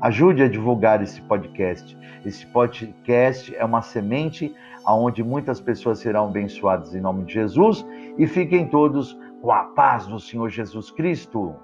Ajude 0.00 0.44
a 0.44 0.48
divulgar 0.48 1.02
esse 1.02 1.20
podcast. 1.22 1.98
Esse 2.24 2.46
podcast 2.46 3.54
é 3.56 3.64
uma 3.64 3.82
semente 3.82 4.54
aonde 4.88 5.22
muitas 5.22 5.60
pessoas 5.60 5.98
serão 5.98 6.28
abençoadas 6.28 6.94
em 6.94 7.00
nome 7.02 7.26
de 7.26 7.34
Jesus 7.34 7.86
e 8.16 8.26
fiquem 8.26 8.66
todos 8.66 9.18
com 9.42 9.52
a 9.52 9.64
paz 9.64 10.06
do 10.06 10.18
Senhor 10.18 10.48
Jesus 10.48 10.90
Cristo. 10.90 11.54